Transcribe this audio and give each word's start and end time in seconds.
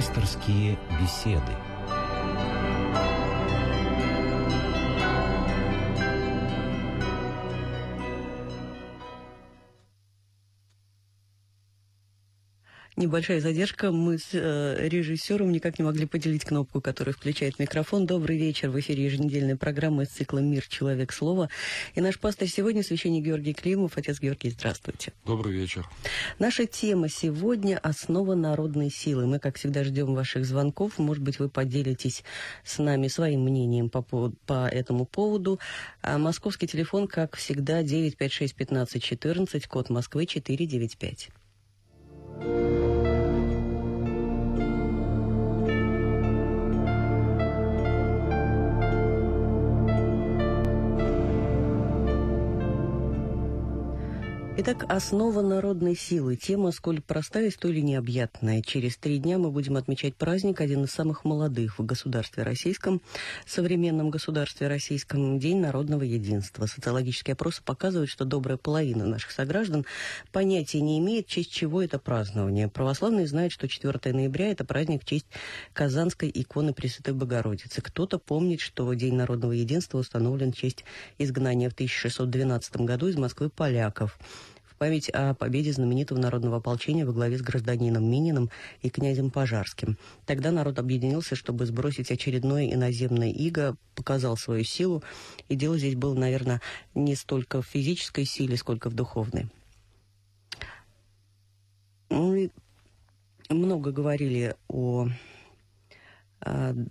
Пасторские 0.00 0.78
беседы. 0.98 1.69
Небольшая 13.00 13.40
задержка. 13.40 13.92
Мы 13.92 14.18
с 14.18 14.28
э, 14.34 14.76
режиссером 14.86 15.50
никак 15.52 15.78
не 15.78 15.86
могли 15.86 16.04
поделить 16.04 16.44
кнопку, 16.44 16.82
которая 16.82 17.14
включает 17.14 17.58
микрофон. 17.58 18.04
Добрый 18.04 18.36
вечер. 18.36 18.68
В 18.68 18.78
эфире 18.78 19.06
еженедельная 19.06 19.56
программа 19.56 20.02
из 20.02 20.08
цикла 20.08 20.40
«Мир. 20.40 20.68
Человек. 20.68 21.10
Слово». 21.10 21.48
И 21.94 22.02
наш 22.02 22.18
пастор 22.18 22.46
сегодня 22.46 22.82
священник 22.82 23.24
Георгий 23.24 23.54
Климов. 23.54 23.96
Отец 23.96 24.20
Георгий, 24.20 24.50
здравствуйте. 24.50 25.14
Добрый 25.24 25.54
вечер. 25.54 25.88
Наша 26.38 26.66
тема 26.66 27.08
сегодня– 27.08 27.78
основа 27.82 28.34
народной 28.34 28.90
силы. 28.90 29.26
Мы, 29.26 29.38
как 29.38 29.56
всегда, 29.56 29.82
ждем 29.82 30.12
ваших 30.12 30.44
звонков. 30.44 30.98
Может 30.98 31.22
быть, 31.22 31.38
вы 31.38 31.48
поделитесь 31.48 32.22
с 32.64 32.76
нами 32.76 33.08
своим 33.08 33.44
мнением 33.44 33.88
по, 33.88 34.02
по 34.02 34.68
этому 34.68 35.06
поводу. 35.06 35.58
А 36.02 36.18
московский 36.18 36.66
телефон, 36.66 37.08
как 37.08 37.36
всегда, 37.36 37.82
956 37.82 38.54
15 38.54 39.02
14, 39.02 39.66
код 39.68 39.88
Москвы 39.88 40.26
495. 40.26 41.30
thank 42.40 42.50
you 42.84 42.99
Итак, 54.62 54.84
основа 54.90 55.40
народной 55.40 55.96
силы. 55.96 56.36
Тема 56.36 56.70
сколь 56.70 57.00
простая, 57.00 57.50
столь 57.50 57.78
и 57.78 57.82
необъятная. 57.82 58.60
Через 58.60 58.98
три 58.98 59.16
дня 59.16 59.38
мы 59.38 59.50
будем 59.50 59.78
отмечать 59.78 60.14
праздник, 60.16 60.60
один 60.60 60.84
из 60.84 60.90
самых 60.90 61.24
молодых 61.24 61.78
в 61.78 61.86
государстве 61.86 62.42
российском, 62.42 63.00
современном 63.46 64.10
государстве 64.10 64.68
российском, 64.68 65.38
День 65.38 65.60
народного 65.60 66.02
единства. 66.02 66.66
Социологические 66.66 67.32
опросы 67.32 67.62
показывают, 67.64 68.10
что 68.10 68.26
добрая 68.26 68.58
половина 68.58 69.06
наших 69.06 69.30
сограждан 69.30 69.86
понятия 70.30 70.82
не 70.82 70.98
имеет, 70.98 71.26
в 71.26 71.30
честь 71.30 71.52
чего 71.52 71.80
это 71.82 71.98
празднование. 71.98 72.68
Православные 72.68 73.26
знают, 73.26 73.54
что 73.54 73.66
4 73.66 74.12
ноября– 74.12 74.50
это 74.52 74.66
праздник 74.66 75.04
в 75.04 75.06
честь 75.06 75.26
Казанской 75.72 76.30
иконы 76.34 76.74
Пресвятой 76.74 77.14
Богородицы. 77.14 77.80
Кто-то 77.80 78.18
помнит, 78.18 78.60
что 78.60 78.92
День 78.92 79.14
народного 79.14 79.52
единства 79.52 79.96
установлен 79.96 80.52
в 80.52 80.56
честь 80.56 80.84
изгнания 81.16 81.70
в 81.70 81.72
1612 81.72 82.76
году 82.82 83.08
из 83.08 83.16
Москвы 83.16 83.48
поляков– 83.48 84.18
память 84.80 85.10
о 85.10 85.34
победе 85.34 85.74
знаменитого 85.74 86.18
народного 86.18 86.56
ополчения 86.56 87.04
во 87.04 87.12
главе 87.12 87.36
с 87.36 87.42
гражданином 87.42 88.10
Мининым 88.10 88.48
и 88.80 88.88
князем 88.88 89.30
Пожарским. 89.30 89.98
Тогда 90.24 90.52
народ 90.52 90.78
объединился, 90.78 91.36
чтобы 91.36 91.66
сбросить 91.66 92.10
очередное 92.10 92.72
иноземное 92.72 93.28
иго, 93.28 93.76
показал 93.94 94.38
свою 94.38 94.64
силу, 94.64 95.02
и 95.50 95.54
дело 95.54 95.76
здесь 95.76 95.96
было, 95.96 96.14
наверное, 96.14 96.62
не 96.94 97.14
столько 97.14 97.60
в 97.60 97.66
физической 97.66 98.24
силе, 98.24 98.56
сколько 98.56 98.88
в 98.88 98.94
духовной. 98.94 99.50
Мы 102.08 102.50
много 103.50 103.92
говорили 103.92 104.56
о 104.66 105.08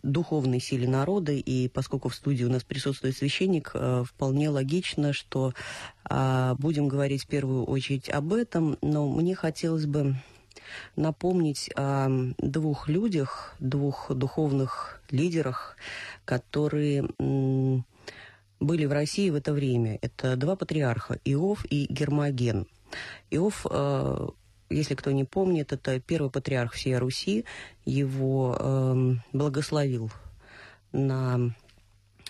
духовной 0.03 0.59
силе 0.59 0.87
народа, 0.87 1.31
и 1.31 1.67
поскольку 1.67 2.09
в 2.09 2.15
студии 2.15 2.43
у 2.43 2.49
нас 2.49 2.63
присутствует 2.63 3.17
священник, 3.17 3.71
э, 3.73 4.03
вполне 4.05 4.49
логично, 4.49 5.13
что 5.13 5.53
а, 6.03 6.55
будем 6.55 6.87
говорить 6.87 7.23
в 7.23 7.27
первую 7.27 7.65
очередь 7.65 8.09
об 8.09 8.33
этом, 8.33 8.77
но 8.81 9.09
мне 9.09 9.35
хотелось 9.35 9.85
бы 9.85 10.15
напомнить 10.95 11.69
о 11.75 12.09
двух 12.37 12.89
людях, 12.89 13.55
двух 13.59 14.11
духовных 14.13 15.01
лидерах, 15.09 15.77
которые 16.25 17.09
были 18.59 18.85
в 18.85 18.91
России 18.91 19.29
в 19.29 19.35
это 19.35 19.53
время. 19.53 19.97
Это 20.01 20.35
два 20.35 20.55
патриарха, 20.55 21.19
Иов 21.25 21.65
и 21.69 21.87
Гермоген. 21.89 22.67
Иов 23.29 23.65
э, 23.69 24.27
если 24.69 24.95
кто 24.95 25.11
не 25.11 25.23
помнит, 25.23 25.73
это 25.73 25.99
первый 25.99 26.29
патриарх 26.29 26.73
всей 26.73 26.97
Руси, 26.97 27.45
его 27.85 28.55
э, 28.59 29.13
благословил 29.33 30.11
на 30.91 31.55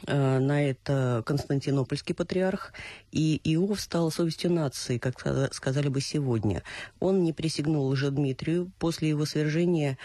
э, 0.07 0.39
на 0.39 0.63
это 0.63 1.23
Константинопольский 1.25 2.15
патриарх, 2.15 2.73
и 3.11 3.39
Иов 3.43 3.79
стал 3.79 4.11
совестью 4.11 4.51
нации, 4.51 4.97
как 4.97 5.19
сказали 5.53 5.89
бы 5.89 6.01
сегодня. 6.01 6.63
Он 6.99 7.23
не 7.23 7.33
присягнул 7.33 7.87
Лжедмитрию, 7.87 8.71
после 8.79 9.09
его 9.09 9.25
свержения 9.25 9.97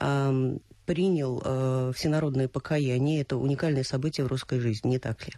э, 0.00 0.56
принял 0.86 1.42
э, 1.44 1.92
всенародное 1.94 2.48
покаяние. 2.48 3.22
Это 3.22 3.36
уникальное 3.36 3.84
событие 3.84 4.26
в 4.26 4.28
русской 4.28 4.58
жизни, 4.58 4.90
не 4.90 4.98
так 4.98 5.26
ли? 5.26 5.34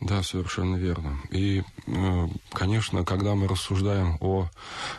Да, 0.00 0.22
совершенно 0.22 0.76
верно. 0.76 1.18
И, 1.30 1.62
э, 1.86 2.28
конечно, 2.52 3.02
когда 3.02 3.34
мы 3.34 3.48
рассуждаем 3.48 4.18
о 4.20 4.46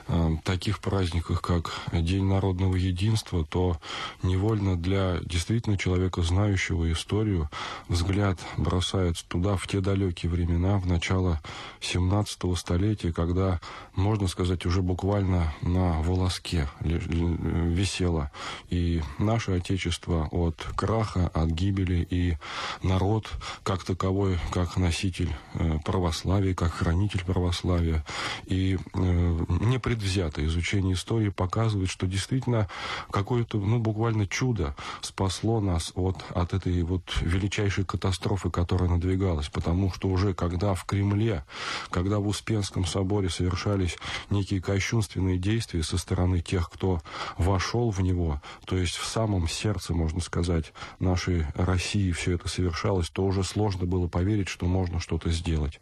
э, 0.08 0.30
таких 0.44 0.80
праздниках, 0.80 1.42
как 1.44 1.72
День 1.92 2.26
народного 2.26 2.76
единства, 2.76 3.46
то 3.46 3.78
невольно 4.24 4.76
для 4.76 5.20
действительно 5.22 5.78
человека, 5.78 6.24
знающего 6.24 6.92
историю, 6.92 7.48
взгляд 7.88 8.40
бросается 8.58 9.24
туда, 9.28 9.56
в 9.56 9.68
те 9.68 9.82
далекие 9.82 10.32
времена, 10.32 10.80
в 10.80 10.88
начало 10.88 11.42
17 11.80 12.58
столетия, 12.58 13.14
когда, 13.14 13.60
можно 13.96 14.28
сказать, 14.28 14.66
уже 14.66 14.82
буквально 14.82 15.54
на 15.62 16.02
волоске 16.02 16.68
висело 16.80 18.32
и 18.72 19.04
наше 19.20 19.52
Отечество 19.58 20.28
от 20.32 20.56
краха, 20.76 21.30
от 21.34 21.50
гибели, 21.50 22.08
и 22.10 22.38
народ 22.82 23.30
как 23.64 23.84
таковой, 23.84 24.40
как 24.52 24.76
на 24.78 24.87
носитель 24.88 25.36
э, 25.54 25.80
православия, 25.84 26.54
как 26.54 26.72
хранитель 26.72 27.24
православия. 27.26 28.06
И 28.46 28.78
э, 28.78 29.46
непредвзятое 29.60 30.46
изучение 30.46 30.94
истории 30.94 31.30
показывает, 31.30 31.90
что 31.90 32.08
действительно 32.08 32.70
какое-то, 33.12 33.58
ну, 33.58 33.80
буквально 33.80 34.28
чудо 34.28 34.76
спасло 35.02 35.60
нас 35.60 35.92
от, 35.96 36.24
от 36.30 36.54
этой 36.54 36.82
вот 36.84 37.04
величайшей 37.22 37.84
катастрофы, 37.84 38.50
которая 38.50 38.90
надвигалась. 38.90 39.50
Потому 39.50 39.92
что 39.92 40.08
уже 40.08 40.34
когда 40.34 40.74
в 40.74 40.86
Кремле, 40.86 41.44
когда 41.90 42.20
в 42.20 42.28
Успенском 42.28 42.86
соборе 42.86 43.30
совершались 43.30 43.98
некие 44.30 44.62
кощунственные 44.62 45.38
действия 45.38 45.84
со 45.84 45.98
стороны 45.98 46.40
тех, 46.40 46.70
кто 46.70 47.02
вошел 47.38 47.92
в 47.92 48.00
него, 48.02 48.42
то 48.66 48.78
есть 48.78 48.96
в 48.96 49.06
самом 49.06 49.50
сердце, 49.50 49.94
можно 49.94 50.22
сказать, 50.22 50.72
нашей 51.00 51.46
России 51.56 52.12
все 52.14 52.36
это 52.36 52.48
совершалось, 52.48 53.10
то 53.10 53.26
уже 53.26 53.44
сложно 53.44 53.86
было 53.86 54.08
поверить, 54.08 54.48
что 54.48 54.66
можно 54.78 55.00
что-то 55.00 55.32
сделать. 55.32 55.80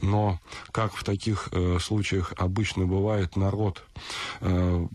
Но, 0.00 0.38
как 0.70 0.94
в 0.94 1.04
таких 1.04 1.48
э, 1.52 1.78
случаях 1.80 2.34
обычно 2.36 2.84
бывает, 2.86 3.36
народ 3.36 3.82
э, 4.40 4.86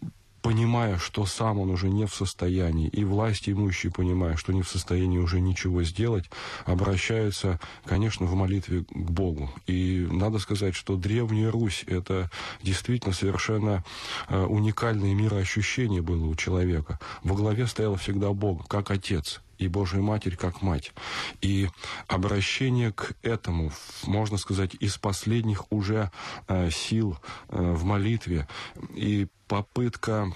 понимая, 0.42 0.98
что 0.98 1.26
сам 1.26 1.60
он 1.60 1.70
уже 1.70 1.90
не 1.90 2.06
в 2.06 2.14
состоянии, 2.14 2.88
и 2.88 3.04
власти 3.04 3.52
имущие, 3.52 3.92
понимая, 3.92 4.36
что 4.36 4.54
не 4.54 4.62
в 4.62 4.70
состоянии 4.70 5.18
уже 5.18 5.40
ничего 5.42 5.84
сделать, 5.84 6.30
обращаются, 6.66 7.60
конечно, 7.86 8.26
в 8.26 8.36
молитве 8.36 8.84
к 8.84 9.12
Богу. 9.12 9.50
И 9.68 10.08
надо 10.12 10.40
сказать, 10.40 10.76
что 10.76 10.96
Древняя 10.96 11.52
Русь– 11.52 11.84
это 11.88 12.30
действительно 12.64 13.14
совершенно 13.14 13.84
э, 14.30 14.42
уникальное 14.44 15.14
мироощущение 15.14 16.02
было 16.02 16.26
у 16.26 16.36
человека. 16.36 17.00
Во 17.24 17.36
главе 17.36 17.68
стоял 17.68 17.96
всегда 17.96 18.32
Бог, 18.32 18.68
как 18.68 18.92
Отец– 18.92 19.42
и 19.60 19.68
Божия 19.68 20.02
Матерь 20.02 20.36
как 20.36 20.62
мать. 20.62 20.94
И 21.42 21.70
обращение 22.08 22.92
к 22.92 23.14
этому, 23.22 23.72
можно 24.04 24.38
сказать, 24.38 24.76
из 24.80 24.98
последних 24.98 25.72
уже 25.72 26.12
э, 26.48 26.70
сил 26.72 27.18
э, 27.50 27.74
в 27.74 27.84
молитве 27.84 28.48
и 28.96 29.28
попытка 29.48 30.32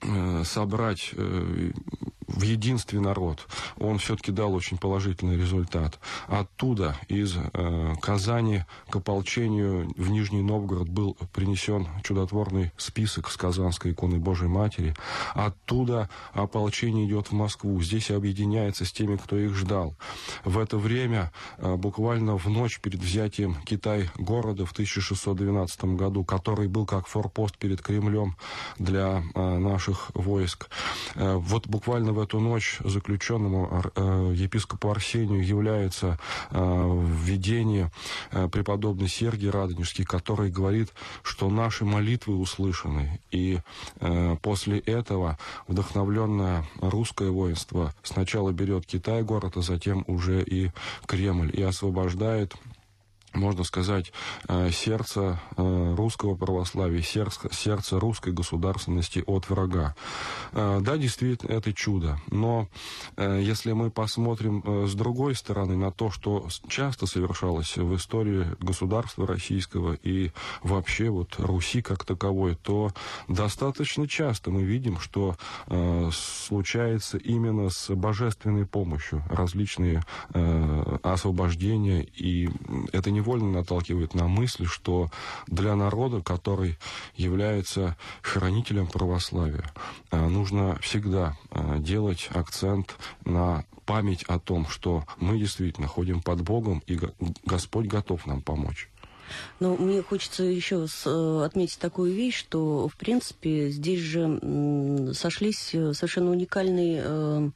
э, 0.00 0.44
собрать 0.44 1.12
в 2.26 2.42
единстве 2.42 3.00
народ, 3.00 3.46
он 3.78 3.98
все-таки 3.98 4.32
дал 4.32 4.54
очень 4.54 4.78
положительный 4.78 5.36
результат. 5.36 5.98
Оттуда, 6.26 6.96
из 7.08 7.36
э, 7.36 7.94
Казани 8.00 8.64
к 8.90 8.96
ополчению 8.96 9.92
в 9.96 10.10
Нижний 10.10 10.42
Новгород 10.42 10.88
был 10.88 11.16
принесен 11.32 11.86
чудотворный 12.02 12.72
список 12.76 13.30
с 13.30 13.36
Казанской 13.36 13.92
иконы 13.92 14.18
Божьей 14.18 14.48
Матери. 14.48 14.94
Оттуда 15.34 16.08
ополчение 16.32 17.06
идет 17.06 17.28
в 17.28 17.32
Москву. 17.32 17.80
Здесь 17.80 18.10
объединяется 18.10 18.84
с 18.84 18.92
теми, 18.92 19.16
кто 19.16 19.36
их 19.36 19.54
ждал. 19.54 19.96
В 20.44 20.58
это 20.58 20.78
время, 20.78 21.32
э, 21.58 21.76
буквально 21.76 22.36
в 22.36 22.48
ночь 22.48 22.80
перед 22.80 23.00
взятием 23.00 23.56
Китай-города 23.64 24.66
в 24.66 24.72
1612 24.72 25.96
году, 25.96 26.24
который 26.24 26.68
был 26.68 26.86
как 26.86 27.06
форпост 27.06 27.56
перед 27.56 27.82
Кремлем 27.82 28.36
для 28.78 29.22
э, 29.34 29.58
наших 29.58 30.10
войск, 30.14 30.68
э, 31.14 31.34
вот 31.34 31.66
буквально 31.68 32.15
в 32.16 32.20
эту 32.20 32.40
ночь 32.40 32.78
заключенному 32.82 33.82
э, 33.94 34.32
епископу 34.34 34.90
Арсению 34.90 35.46
является 35.46 36.18
э, 36.50 37.04
введение 37.22 37.92
э, 38.30 38.48
преподобный 38.48 39.06
Сергий 39.06 39.50
Радонежский, 39.50 40.06
который 40.06 40.50
говорит, 40.50 40.94
что 41.22 41.50
наши 41.50 41.84
молитвы 41.84 42.36
услышаны. 42.36 43.20
И 43.30 43.58
после 44.42 44.78
этого 44.78 45.38
вдохновленное 45.68 46.64
русское 46.80 47.30
воинство 47.30 47.94
сначала 48.02 48.50
берет 48.52 48.86
Китай 48.86 49.22
город, 49.22 49.56
а 49.56 49.62
затем 49.62 50.04
уже 50.06 50.42
и 50.42 50.70
Кремль, 51.06 51.50
и 51.52 51.62
освобождает 51.62 52.54
можно 53.36 53.64
сказать, 53.64 54.12
э, 54.48 54.70
сердце 54.72 55.38
э, 55.56 55.94
русского 55.96 56.34
православия, 56.34 57.02
сердце, 57.02 58.00
русской 58.00 58.32
государственности 58.32 59.22
от 59.26 59.48
врага. 59.48 59.94
Э, 60.52 60.80
да, 60.80 60.96
действительно, 60.96 61.52
это 61.52 61.72
чудо. 61.72 62.18
Но 62.30 62.68
если 63.16 63.72
мы 63.72 63.90
посмотрим 63.90 64.86
с 64.86 64.94
другой 64.94 65.34
стороны 65.34 65.76
на 65.76 65.90
то, 65.90 66.10
что 66.10 66.48
часто 66.68 67.06
совершалось 67.06 67.76
в 67.76 67.94
истории 67.96 68.46
государства 68.60 69.26
российского 69.26 69.94
и 69.94 70.32
вообще 70.62 71.10
вот 71.10 71.34
Руси 71.38 71.82
как 71.82 72.04
таковой, 72.04 72.56
то 72.56 72.92
достаточно 73.28 74.08
часто 74.08 74.50
мы 74.50 74.62
видим, 74.62 74.98
что 74.98 75.36
случается 76.12 77.18
именно 77.18 77.70
с 77.70 77.94
божественной 77.94 78.66
помощью 78.66 79.22
различные 79.28 80.02
освобождения, 81.02 82.02
и 82.02 82.48
это 82.92 83.10
не 83.10 83.20
невольно 83.26 83.50
наталкивает 83.50 84.14
на 84.14 84.28
мысль, 84.28 84.66
что 84.66 85.10
для 85.48 85.74
народа, 85.74 86.22
который 86.22 86.78
является 87.16 87.96
хранителем 88.22 88.86
православия, 88.86 89.72
э, 90.12 90.28
нужно 90.28 90.78
всегда 90.80 91.36
э, 91.50 91.78
делать 91.80 92.28
акцент 92.32 92.96
на 93.24 93.64
память 93.84 94.22
о 94.24 94.38
том, 94.38 94.68
что 94.68 95.04
мы 95.18 95.38
действительно 95.38 95.88
ходим 95.88 96.22
под 96.22 96.42
Богом, 96.42 96.82
и 96.86 96.98
Господь 97.44 97.86
готов 97.86 98.26
нам 98.26 98.42
помочь. 98.42 98.88
Но 99.58 99.76
ну, 99.76 99.84
мне 99.86 100.02
хочется 100.02 100.44
еще 100.44 100.86
э, 100.86 101.42
отметить 101.44 101.80
такую 101.80 102.12
вещь, 102.12 102.38
что, 102.38 102.86
в 102.86 102.96
принципе, 102.96 103.70
здесь 103.70 104.00
же 104.00 105.10
сошлись 105.14 105.70
совершенно 105.70 106.30
уникальные 106.30 107.52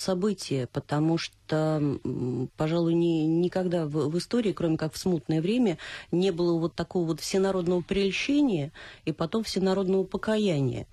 событие, 0.00 0.66
потому 0.66 1.18
что, 1.18 1.98
пожалуй, 2.56 2.94
ни, 2.94 3.24
никогда 3.24 3.86
в, 3.86 4.08
в 4.08 4.18
истории, 4.18 4.52
кроме 4.52 4.76
как 4.76 4.94
в 4.94 4.98
смутное 4.98 5.40
время, 5.40 5.78
не 6.12 6.30
было 6.30 6.58
вот 6.58 6.74
такого 6.74 7.06
вот 7.06 7.20
всенародного 7.20 7.82
прельщения 7.82 8.72
и 9.04 9.12
потом 9.12 9.44
всенародного 9.44 10.04
покаяния. 10.04 10.86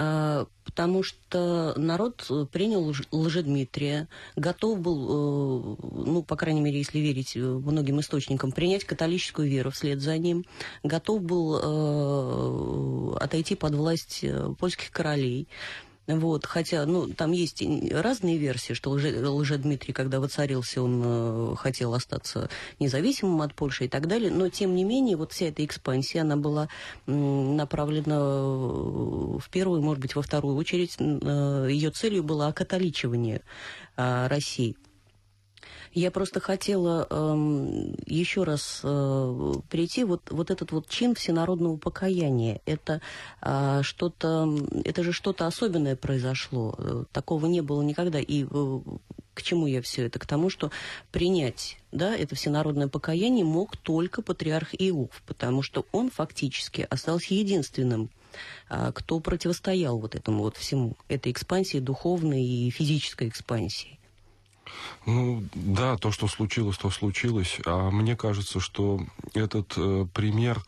А, 0.00 0.46
потому 0.64 1.02
что 1.02 1.74
народ 1.76 2.30
принял 2.52 2.94
Лжедмитрия, 3.10 4.06
готов 4.36 4.78
был, 4.80 5.08
э, 5.08 5.76
ну, 6.06 6.22
по 6.22 6.36
крайней 6.36 6.60
мере, 6.60 6.78
если 6.78 7.00
верить 7.00 7.36
э, 7.36 7.40
многим 7.40 7.98
источникам, 7.98 8.52
принять 8.52 8.84
католическую 8.84 9.48
веру 9.48 9.72
вслед 9.72 10.00
за 10.00 10.16
ним, 10.18 10.44
готов 10.84 11.22
был 11.22 11.58
э, 11.60 13.16
отойти 13.18 13.56
под 13.56 13.74
власть 13.74 14.24
польских 14.58 14.92
королей, 14.92 15.48
вот, 16.08 16.46
хотя, 16.46 16.86
ну, 16.86 17.06
там 17.08 17.32
есть 17.32 17.62
разные 17.92 18.38
версии, 18.38 18.72
что 18.72 18.90
Лже, 18.90 19.28
Лжедмитрий, 19.28 19.92
когда 19.92 20.20
воцарился, 20.20 20.82
он 20.82 21.02
э, 21.04 21.54
хотел 21.56 21.92
остаться 21.92 22.48
независимым 22.80 23.42
от 23.42 23.54
Польши 23.54 23.84
и 23.84 23.88
так 23.88 24.08
далее. 24.08 24.30
Но, 24.30 24.48
тем 24.48 24.74
не 24.74 24.84
менее, 24.84 25.16
вот 25.16 25.32
вся 25.32 25.46
эта 25.46 25.64
экспансия, 25.64 26.22
она 26.22 26.36
была 26.36 26.68
э, 27.06 27.12
направлена 27.12 28.18
в 29.38 29.48
первую, 29.50 29.82
может 29.82 30.00
быть, 30.00 30.16
во 30.16 30.22
вторую 30.22 30.56
очередь. 30.56 30.96
Э, 30.98 31.68
ее 31.70 31.90
целью 31.90 32.22
было 32.24 32.48
окатоличивание 32.48 33.42
э, 33.96 34.26
России. 34.28 34.76
Я 35.92 36.10
просто 36.10 36.40
хотела 36.40 37.06
э, 37.08 37.94
еще 38.06 38.44
раз 38.44 38.80
э, 38.82 39.52
прийти. 39.68 40.04
Вот, 40.04 40.30
вот 40.30 40.50
этот 40.50 40.72
вот 40.72 40.88
чин 40.88 41.14
всенародного 41.14 41.76
покаяния, 41.76 42.60
это 42.66 43.00
э, 43.42 43.80
что-то, 43.82 44.48
это 44.84 45.02
же 45.02 45.12
что-то 45.12 45.46
особенное 45.46 45.96
произошло. 45.96 46.74
Э, 46.78 47.04
такого 47.12 47.46
не 47.46 47.60
было 47.60 47.82
никогда. 47.82 48.20
И 48.20 48.44
э, 48.44 48.80
к 49.34 49.42
чему 49.42 49.66
я 49.66 49.80
все 49.82 50.06
это? 50.06 50.18
К 50.18 50.26
тому, 50.26 50.50
что 50.50 50.70
принять 51.12 51.78
да, 51.92 52.14
это 52.14 52.34
всенародное 52.34 52.88
покаяние 52.88 53.44
мог 53.44 53.76
только 53.76 54.20
патриарх 54.20 54.74
Иов, 54.74 55.22
потому 55.26 55.62
что 55.62 55.86
он 55.92 56.10
фактически 56.10 56.86
остался 56.90 57.34
единственным 57.34 58.10
э, 58.68 58.92
кто 58.94 59.20
противостоял 59.20 59.98
вот 59.98 60.14
этому 60.14 60.42
вот 60.42 60.56
всему, 60.56 60.96
этой 61.08 61.32
экспансии, 61.32 61.78
духовной 61.78 62.44
и 62.44 62.70
физической 62.70 63.28
экспансии. 63.28 63.97
Ну, 65.06 65.42
да, 65.54 65.96
то, 65.96 66.12
что 66.12 66.28
случилось, 66.28 66.76
то 66.76 66.90
случилось. 66.90 67.58
А 67.64 67.90
мне 67.90 68.16
кажется, 68.16 68.60
что 68.60 69.00
этот 69.34 69.74
э, 69.76 70.06
пример, 70.12 70.62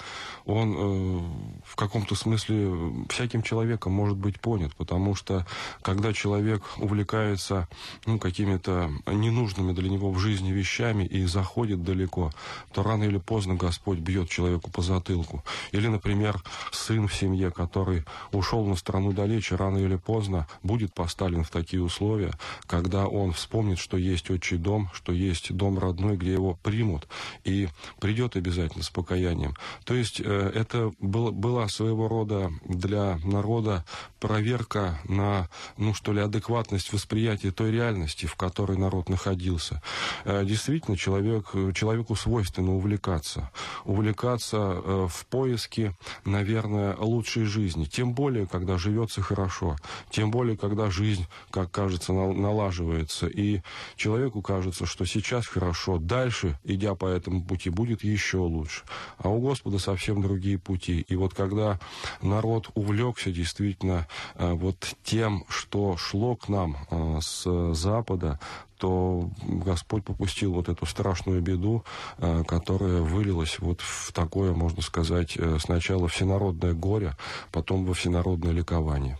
он 0.47 0.75
э, 0.75 1.21
в 1.65 1.77
каком-то 1.77 2.15
смысле 2.15 2.73
всяким 3.09 3.43
человеком 3.43 3.93
может 3.93 4.17
быть 4.17 4.41
понят, 4.41 4.75
потому 4.77 5.15
что 5.15 5.47
когда 5.83 6.13
человек 6.13 6.63
увлекается 6.79 7.69
ну, 8.07 8.19
какими-то 8.19 8.91
ненужными 9.07 9.73
для 9.73 9.91
него 9.91 10.11
в 10.11 10.19
жизни 10.19 10.53
вещами 10.53 11.05
и 11.05 11.25
заходит 11.27 11.85
далеко, 11.85 12.33
то 12.73 12.83
рано 12.83 13.05
или 13.05 13.19
поздно 13.19 13.55
Господь 13.55 13.99
бьет 13.99 14.29
человеку 14.29 14.71
по 14.71 14.83
затылку. 14.83 15.45
Или, 15.73 15.89
например, 15.89 16.43
сын 16.73 17.09
в 17.09 17.15
семье, 17.15 17.51
который 17.51 18.05
ушел 18.33 18.65
на 18.65 18.77
страну 18.77 19.13
далече, 19.13 19.57
рано 19.57 19.79
или 19.79 19.97
поздно 19.97 20.47
будет 20.63 20.95
поставлен 20.95 21.45
в 21.45 21.51
такие 21.51 21.83
условия, 21.83 22.33
когда 22.67 23.07
он 23.07 23.33
вспомнит, 23.33 23.79
что 23.79 23.90
есть 23.97 24.31
отчий 24.31 24.59
дом, 24.59 24.91
что 24.93 25.13
есть 25.13 25.53
дом 25.53 25.79
родной, 25.79 26.17
где 26.17 26.33
его 26.33 26.59
примут, 26.63 27.09
и 27.45 27.69
придет 28.01 28.37
обязательно 28.37 28.85
с 28.85 28.91
покаянием. 28.91 29.55
То 29.85 29.95
есть 29.95 30.21
э, 30.21 30.53
это 30.55 30.93
был, 30.99 31.33
была 31.33 31.69
своего 31.69 32.09
рода 32.09 32.53
для 32.65 33.19
народа 33.25 33.85
проверка 34.19 35.01
на, 35.05 35.49
ну 35.77 35.95
что 35.95 36.13
ли, 36.13 36.21
адекватность 36.21 36.93
восприятия 36.93 37.51
той 37.51 37.71
реальности, 37.71 38.27
в 38.27 38.37
которой 38.37 38.77
народ 38.77 39.09
находился. 39.09 39.83
Э, 40.25 40.45
действительно, 40.45 40.97
человек, 40.97 41.53
человеку 41.75 42.15
свойственно 42.17 42.75
увлекаться. 42.75 43.51
Увлекаться 43.85 44.57
э, 44.57 45.09
в 45.11 45.27
поиске, 45.27 45.95
наверное, 46.25 46.97
лучшей 46.97 47.45
жизни. 47.45 47.85
Тем 47.85 48.15
более, 48.15 48.47
когда 48.47 48.79
живется 48.79 49.23
хорошо. 49.23 49.77
Тем 50.11 50.31
более, 50.31 50.57
когда 50.57 50.91
жизнь, 50.91 51.27
как 51.51 51.71
кажется, 51.71 52.13
налаживается. 52.13 53.27
И 53.27 53.63
человеку 53.97 54.43
кажется, 54.43 54.87
что 54.87 55.05
сейчас 55.05 55.47
хорошо, 55.47 55.99
дальше, 55.99 56.59
идя 56.65 56.95
по 56.95 57.07
этому 57.07 57.45
пути, 57.45 57.71
будет 57.71 58.05
еще 58.05 58.39
лучше. 58.39 58.83
А 59.19 59.29
у 59.29 59.41
Господа 59.41 59.79
совсем 59.79 60.23
другие 60.23 60.59
пути. 60.59 61.01
И 61.09 61.17
вот 61.17 61.35
когда 61.35 61.79
народ 62.23 62.71
увлекся 62.75 63.31
действительно 63.31 64.07
э, 64.35 64.53
вот 64.53 64.95
тем, 65.05 65.45
что 65.49 65.97
шло 65.97 66.37
к 66.37 66.49
нам 66.49 66.77
э, 66.91 67.19
с 67.21 67.75
Запада, 67.75 68.39
то 68.79 69.29
Господь 69.43 70.05
попустил 70.05 70.55
вот 70.55 70.69
эту 70.69 70.87
страшную 70.87 71.43
беду, 71.43 71.85
э, 72.19 72.45
которая 72.47 73.03
вылилась 73.03 73.59
вот 73.59 73.81
в 73.81 74.13
такое, 74.13 74.53
можно 74.55 74.83
сказать, 74.83 75.37
сначала 75.59 76.09
всенародное 76.09 76.73
горе, 76.73 77.17
потом 77.53 77.85
во 77.85 77.95
всенародное 77.95 78.53
ликование. 78.53 79.19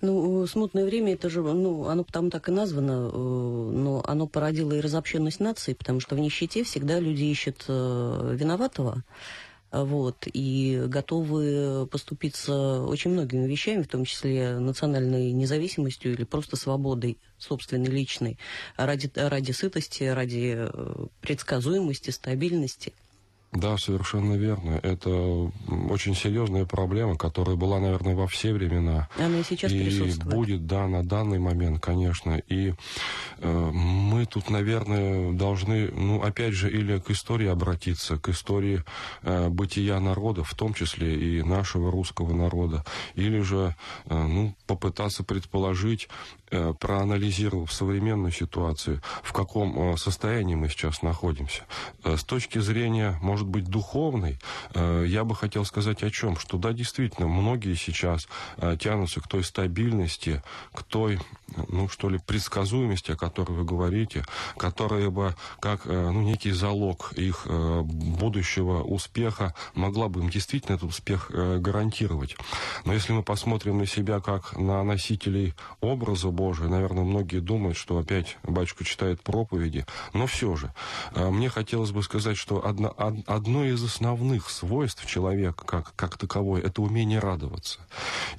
Ну, 0.00 0.46
смутное 0.46 0.84
время, 0.84 1.14
это 1.14 1.28
же, 1.30 1.42
ну, 1.42 1.86
оно 1.86 2.04
там 2.04 2.30
так 2.30 2.48
и 2.48 2.52
названо, 2.52 3.10
э, 3.12 3.16
но 3.16 4.02
оно 4.06 4.26
породило 4.26 4.72
и 4.72 4.80
разобщенность 4.80 5.40
нации, 5.40 5.74
потому 5.74 6.00
что 6.00 6.14
в 6.14 6.18
нищете 6.18 6.64
всегда 6.64 7.00
люди 7.00 7.24
ищут 7.24 7.64
э, 7.68 8.34
виноватого, 8.38 9.02
вот, 9.72 10.26
и 10.32 10.84
готовы 10.86 11.86
поступиться 11.88 12.82
очень 12.82 13.10
многими 13.10 13.46
вещами, 13.46 13.82
в 13.82 13.88
том 13.88 14.04
числе 14.04 14.58
национальной 14.58 15.32
независимостью 15.32 16.12
или 16.12 16.24
просто 16.24 16.56
свободой 16.56 17.18
собственной 17.38 17.90
личной, 17.90 18.38
ради, 18.76 19.10
ради 19.14 19.52
сытости, 19.52 20.04
ради 20.04 20.54
э, 20.56 21.06
предсказуемости, 21.20 22.10
стабильности– 22.10 22.92
да, 23.52 23.78
совершенно 23.78 24.34
верно. 24.34 24.78
Это 24.82 25.50
очень 25.90 26.14
серьезная 26.14 26.66
проблема, 26.66 27.16
которая 27.16 27.56
была, 27.56 27.80
наверное, 27.80 28.14
во 28.14 28.26
все 28.26 28.52
времена. 28.52 29.08
Она 29.18 29.38
и 29.38 29.42
сейчас 29.42 29.72
и 29.72 29.82
присутствует. 29.82 30.34
будет, 30.34 30.66
да, 30.66 30.86
на 30.86 31.02
данный 31.02 31.38
момент, 31.38 31.80
конечно. 31.80 32.42
И 32.48 32.74
э, 33.38 33.70
мы 33.72 34.26
тут, 34.26 34.50
наверное, 34.50 35.32
должны, 35.32 35.90
ну, 35.90 36.22
опять 36.22 36.52
же, 36.52 36.70
или 36.70 36.98
к 36.98 37.10
истории 37.10 37.46
обратиться, 37.46 38.18
к 38.18 38.28
истории 38.28 38.84
э, 39.22 39.48
бытия 39.48 40.00
народа, 40.00 40.44
в 40.44 40.54
том 40.54 40.74
числе 40.74 41.16
и 41.16 41.42
нашего 41.42 41.90
русского 41.90 42.34
народа, 42.34 42.84
или 43.14 43.40
же, 43.40 43.74
э, 44.06 44.22
ну, 44.22 44.54
попытаться 44.66 45.24
предположить, 45.24 46.08
э, 46.50 46.74
проанализировав 46.78 47.72
современную 47.72 48.32
ситуацию, 48.32 49.00
в 49.22 49.32
каком 49.32 49.94
э, 49.94 49.96
состоянии 49.96 50.56
мы 50.56 50.68
сейчас 50.68 51.00
находимся. 51.02 51.62
Э, 52.04 52.16
с 52.16 52.24
точки 52.24 52.58
зрения, 52.58 53.18
можно 53.22 53.35
может 53.36 53.48
быть, 53.48 53.66
духовной, 53.66 54.38
э, 54.72 55.04
я 55.06 55.22
бы 55.22 55.36
хотел 55.36 55.66
сказать 55.66 56.02
о 56.02 56.10
чем? 56.10 56.38
Что 56.38 56.56
да, 56.56 56.72
действительно, 56.72 57.28
многие 57.28 57.74
сейчас 57.74 58.28
э, 58.56 58.78
тянутся 58.80 59.20
к 59.20 59.28
той 59.28 59.44
стабильности, 59.44 60.42
к 60.72 60.82
той, 60.82 61.20
ну, 61.68 61.86
что 61.86 62.08
ли, 62.08 62.18
предсказуемости, 62.18 63.10
о 63.10 63.16
которой 63.16 63.52
вы 63.52 63.64
говорите, 63.64 64.24
которая 64.56 65.10
бы 65.10 65.34
как, 65.60 65.84
ну, 65.84 66.22
некий 66.22 66.52
залог 66.52 67.12
их 67.12 67.46
будущего 67.46 68.82
успеха 68.82 69.54
могла 69.74 70.08
бы 70.08 70.20
им 70.20 70.30
действительно 70.30 70.76
этот 70.76 70.88
успех 70.88 71.30
гарантировать. 71.30 72.36
Но 72.86 72.94
если 72.94 73.12
мы 73.12 73.22
посмотрим 73.22 73.76
на 73.76 73.86
себя 73.86 74.20
как 74.20 74.56
на 74.56 74.82
носителей 74.82 75.52
образа 75.82 76.28
Божия, 76.28 76.68
наверное, 76.68 77.04
многие 77.04 77.40
думают, 77.40 77.76
что 77.76 77.98
опять 77.98 78.38
батюшка 78.42 78.84
читает 78.84 79.22
проповеди, 79.22 79.84
но 80.14 80.26
все 80.26 80.56
же, 80.56 80.72
мне 81.14 81.50
хотелось 81.50 81.90
бы 81.90 82.02
сказать, 82.02 82.38
что 82.38 82.66
одно, 82.66 82.94
одно 83.26 83.64
из 83.64 83.82
основных 83.82 84.50
свойств 84.50 85.04
человека 85.06 85.64
как, 85.64 85.94
как 85.96 86.16
таковой– 86.16 86.60
это 86.62 86.82
умение 86.82 87.18
радоваться. 87.18 87.80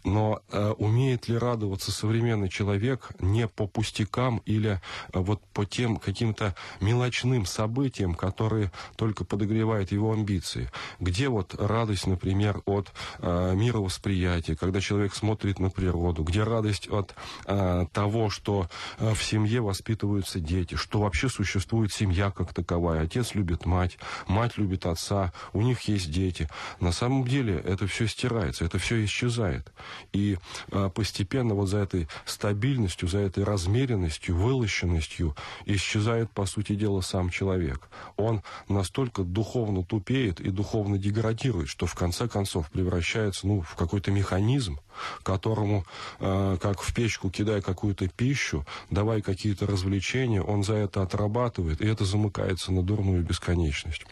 Но 0.03 0.41
э, 0.51 0.73
умеет 0.77 1.27
ли 1.27 1.37
радоваться 1.37 1.91
современный 1.91 2.49
человек 2.49 3.09
не 3.19 3.47
по 3.47 3.67
пустякам 3.67 4.41
или 4.45 4.81
э, 5.13 5.19
вот 5.19 5.41
по 5.53 5.65
тем 5.65 5.97
каким-то 5.97 6.55
мелочным 6.79 7.45
событиям, 7.45 8.15
которые 8.15 8.71
только 8.95 9.25
подогревают 9.25 9.91
его 9.91 10.13
амбиции? 10.13 10.71
Где 10.99 11.29
вот 11.29 11.55
радость, 11.59 12.07
например, 12.07 12.61
от 12.65 12.91
э, 13.19 13.53
мировосприятия, 13.55 14.55
когда 14.55 14.79
человек 14.79 15.13
смотрит 15.13 15.59
на 15.59 15.69
природу? 15.69 16.23
Где 16.23 16.43
радость 16.43 16.89
от 16.89 17.13
э, 17.45 17.85
того, 17.91 18.29
что 18.29 18.69
э, 18.99 19.13
в 19.13 19.23
семье 19.23 19.61
воспитываются 19.61 20.39
дети, 20.39 20.75
что 20.75 20.99
вообще 21.01 21.29
существует 21.29 21.91
семья 21.91 22.31
как 22.31 22.53
таковая? 22.53 23.01
Отец 23.01 23.35
любит 23.35 23.65
мать, 23.65 23.97
мать 24.27 24.57
любит 24.57 24.76
отца, 24.85 25.33
у 25.53 25.61
них 25.61 25.81
есть 25.81 26.11
дети. 26.11 26.49
На 26.79 26.91
самом 26.91 27.25
деле 27.27 27.57
это 27.57 27.87
все 27.87 28.07
стирается, 28.07 28.65
это 28.65 28.79
все 28.79 29.03
исчезает. 29.03 29.71
И 30.13 30.37
а, 30.71 30.89
постепенно 30.89 31.53
вот 31.53 31.67
за 31.67 31.79
этой 31.79 32.07
стабильностью, 32.25 33.07
за 33.07 33.19
этой 33.19 33.43
размеренностью, 33.43 34.35
вылощенностью 34.35 35.35
исчезает, 35.65 36.31
по 36.31 36.45
сути 36.45 36.75
дела, 36.75 37.01
сам 37.01 37.29
человек. 37.29 37.89
Он 38.15 38.41
настолько 38.67 39.23
духовно 39.23 39.83
тупеет 39.83 40.39
и 40.39 40.49
духовно 40.49 40.97
деградирует, 40.97 41.69
что 41.69 41.85
в 41.85 41.95
конце 41.95 42.27
концов 42.27 42.69
превращается 42.69 43.47
ну, 43.47 43.61
в 43.61 43.75
какой-то 43.75 44.11
механизм, 44.11 44.79
которому, 45.23 45.85
э, 46.19 46.57
как 46.61 46.81
в 46.81 46.93
печку 46.93 47.29
кидая 47.29 47.61
какую-то 47.61 48.07
пищу, 48.07 48.65
давай 48.89 49.21
какие-то 49.21 49.67
развлечения, 49.67 50.41
он 50.41 50.63
за 50.63 50.75
это 50.75 51.01
отрабатывает, 51.01 51.81
и 51.81 51.87
это 51.87 52.05
замыкается 52.05 52.71
на 52.71 52.83
дурную 52.83 53.23
бесконечность. 53.23 54.05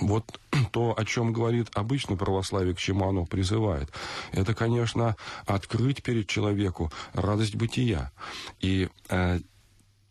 Вот 0.00 0.40
то, 0.72 0.94
о 0.96 1.04
чем 1.04 1.32
говорит 1.32 1.68
обычно 1.74 2.16
православие, 2.16 2.74
к 2.74 2.78
чему 2.78 3.08
оно 3.08 3.24
призывает, 3.24 3.90
это, 4.32 4.54
конечно, 4.54 5.16
открыть 5.46 6.02
перед 6.02 6.26
человеку 6.26 6.92
радость 7.12 7.54
бытия. 7.54 8.12
И 8.60 8.88
э, 9.08 9.40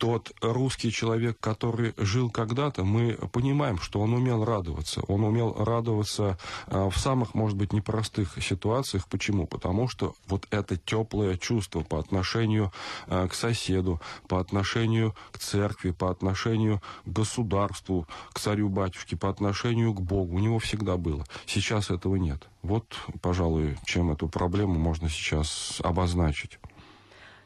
тот 0.04 0.34
русский 0.42 0.92
человек, 0.92 1.40
который 1.40 1.94
жил 1.96 2.30
когда-то, 2.30 2.84
мы 2.84 3.14
понимаем, 3.32 3.80
что 3.80 4.02
он 4.02 4.14
умел 4.14 4.44
радоваться. 4.44 5.00
Он 5.08 5.24
умел 5.24 5.56
радоваться 5.58 6.38
а, 6.68 6.90
в 6.90 6.98
самых, 6.98 7.34
может 7.34 7.58
быть, 7.58 7.72
непростых 7.72 8.38
ситуациях. 8.44 9.08
Почему? 9.08 9.48
Потому 9.48 9.88
что 9.88 10.14
вот 10.28 10.46
это 10.52 10.76
теплое 10.76 11.38
чувство 11.38 11.84
по 11.84 12.00
отношению 12.00 12.74
а, 13.08 13.30
к 13.30 13.34
соседу, 13.34 14.02
по 14.28 14.42
отношению 14.42 15.16
к 15.32 15.38
церкви, 15.38 15.92
по 15.92 16.12
отношению 16.12 16.82
к 17.06 17.10
государству, 17.10 18.06
к 18.34 18.42
царю-батюшке, 18.42 19.16
по 19.16 19.30
отношению 19.30 19.94
к 19.94 20.02
Богу, 20.02 20.36
у 20.36 20.40
него 20.40 20.60
всегда 20.60 20.98
было. 20.98 21.24
Сейчас 21.46 21.90
этого 21.90 22.18
нет. 22.18 22.50
Вот, 22.62 22.94
пожалуй, 23.22 23.78
чем 23.86 24.12
эту 24.12 24.28
проблему 24.28 24.74
можно 24.76 25.08
сейчас 25.08 25.80
обозначить. 25.82 26.60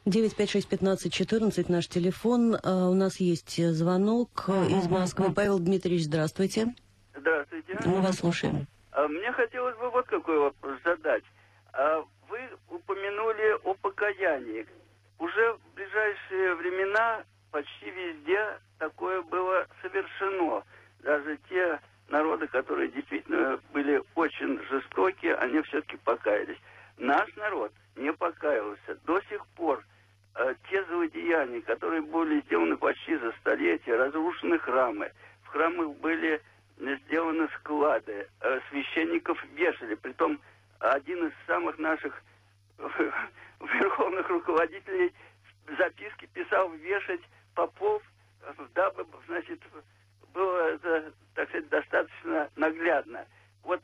956-15-14 0.08 1.66
наш 1.68 1.88
телефон. 1.90 2.56
Uh, 2.56 2.90
у 2.90 2.94
нас 2.94 3.20
есть 3.20 3.62
звонок 3.62 4.46
uh, 4.48 4.66
из 4.68 4.88
Москвы. 4.88 5.34
Павел 5.34 5.60
Дмитриевич, 5.60 6.06
здравствуйте. 6.06 6.74
Здравствуйте. 7.14 7.78
Мы 7.86 8.00
вас 8.02 8.20
слушаем. 8.20 8.68
Uh, 8.94 9.08
мне 9.10 9.30
хотелось 9.34 9.76
бы 9.76 9.90
вот 9.90 10.08
какой 10.08 10.40
вопрос 10.40 10.80
задать. 10.86 11.24
Вы 12.30 12.40
упомянули 12.70 13.60
о 13.66 13.74
покаянии. 13.74 14.66
Уже 15.20 15.54
в 15.54 15.76
ближайшие 15.76 16.56
времена 16.56 17.24
почти 17.52 17.92
везде 17.92 18.60
такое 18.80 19.22
было 19.24 19.68
совершено. 19.82 20.64
Даже 21.04 21.38
те 21.50 21.80
народы, 22.08 22.48
которые 22.48 22.90
действительно 22.90 23.60
были 23.74 24.02
очень 24.16 24.58
жестокие, 24.70 25.36
они 25.36 25.62
все-таки 25.64 25.98
покаялись. 25.98 26.58
Наш 26.98 27.36
народ 27.36 27.74
не 27.98 28.14
покаялся. 28.14 28.98
До 29.06 29.22
сих 29.30 29.46
пор 29.48 29.84
Э, 29.88 29.97
те 30.70 30.84
злодеяния, 30.86 31.62
которые 31.62 32.02
были 32.02 32.42
сделаны 32.42 32.78
почти 32.78 33.18
за 33.18 33.32
столетие, 33.40 33.96
разрушены 33.96 34.60
храмы, 34.60 35.12
в 35.44 35.48
храмах 35.48 35.90
были 35.98 36.42
сделаны 36.78 37.48
склады, 37.60 38.28
э, 38.42 38.60
священников 38.70 39.44
вешали, 39.56 39.96
притом 39.96 40.40
один 40.80 41.28
из 41.28 41.34
самых 41.48 41.80
наших 41.80 42.22
верховных 43.60 44.30
руководителей 44.30 45.12
записки 45.78 46.28
писал 46.34 46.70
вешать 46.74 47.22
попов, 47.56 48.04
дабы, 48.76 49.06
значит, 49.26 49.60
было 50.34 50.74
это, 50.74 51.14
так 51.34 51.50
сказать, 51.50 51.70
достаточно 51.70 52.50
наглядно. 52.56 53.26
Вот 53.64 53.82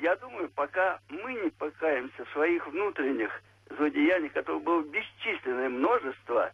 я 0.00 0.14
думаю, 0.16 0.48
пока 0.50 1.00
мы 1.08 1.34
не 1.34 1.50
покаемся 1.50 2.24
в 2.24 2.30
своих 2.30 2.66
внутренних 2.68 3.42
злодеяний, 3.76 4.28
которых 4.28 4.62
было 4.62 4.82
бесчисленное 4.82 5.68
множество, 5.68 6.52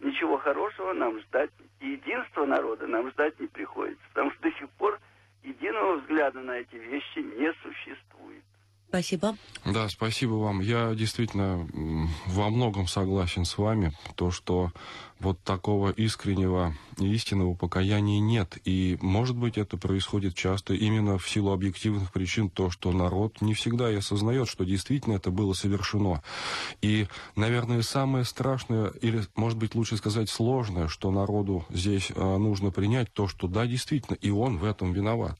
ничего 0.00 0.38
хорошего 0.38 0.92
нам 0.92 1.20
ждать, 1.20 1.50
единства 1.80 2.44
народа 2.46 2.86
нам 2.86 3.10
ждать 3.10 3.38
не 3.40 3.46
приходится, 3.46 4.02
потому 4.12 4.30
что 4.32 4.42
до 4.42 4.50
сих 4.52 4.68
пор 4.70 4.98
единого 5.42 5.96
взгляда 5.96 6.40
на 6.40 6.52
эти 6.58 6.76
вещи 6.76 7.18
не 7.18 7.52
существует. 7.62 8.44
Спасибо. 8.88 9.36
Да, 9.66 9.88
спасибо 9.88 10.32
вам. 10.34 10.60
Я 10.60 10.94
действительно 10.94 11.68
во 12.26 12.48
многом 12.48 12.86
согласен 12.86 13.44
с 13.44 13.58
вами. 13.58 13.92
То, 14.16 14.30
что 14.30 14.70
вот 15.20 15.42
такого 15.42 15.90
искреннего 15.90 16.74
и 16.98 17.14
истинного 17.14 17.54
покаяния 17.54 18.20
нет. 18.20 18.58
И, 18.64 18.98
может 19.00 19.36
быть, 19.36 19.58
это 19.58 19.76
происходит 19.76 20.34
часто 20.34 20.74
именно 20.74 21.18
в 21.18 21.28
силу 21.28 21.52
объективных 21.52 22.12
причин, 22.12 22.50
то, 22.50 22.70
что 22.70 22.92
народ 22.92 23.40
не 23.40 23.54
всегда 23.54 23.90
и 23.90 23.96
осознает, 23.96 24.48
что 24.48 24.64
действительно 24.64 25.14
это 25.14 25.30
было 25.30 25.52
совершено. 25.52 26.22
И, 26.82 27.06
наверное, 27.36 27.82
самое 27.82 28.24
страшное, 28.24 28.88
или, 29.00 29.22
может 29.36 29.58
быть, 29.58 29.74
лучше 29.74 29.96
сказать, 29.96 30.30
сложное, 30.30 30.88
что 30.88 31.10
народу 31.10 31.64
здесь 31.70 32.10
а, 32.14 32.38
нужно 32.38 32.70
принять, 32.70 33.12
то, 33.12 33.28
что 33.28 33.46
да, 33.48 33.66
действительно, 33.66 34.16
и 34.16 34.30
он 34.30 34.58
в 34.58 34.64
этом 34.64 34.92
виноват. 34.92 35.38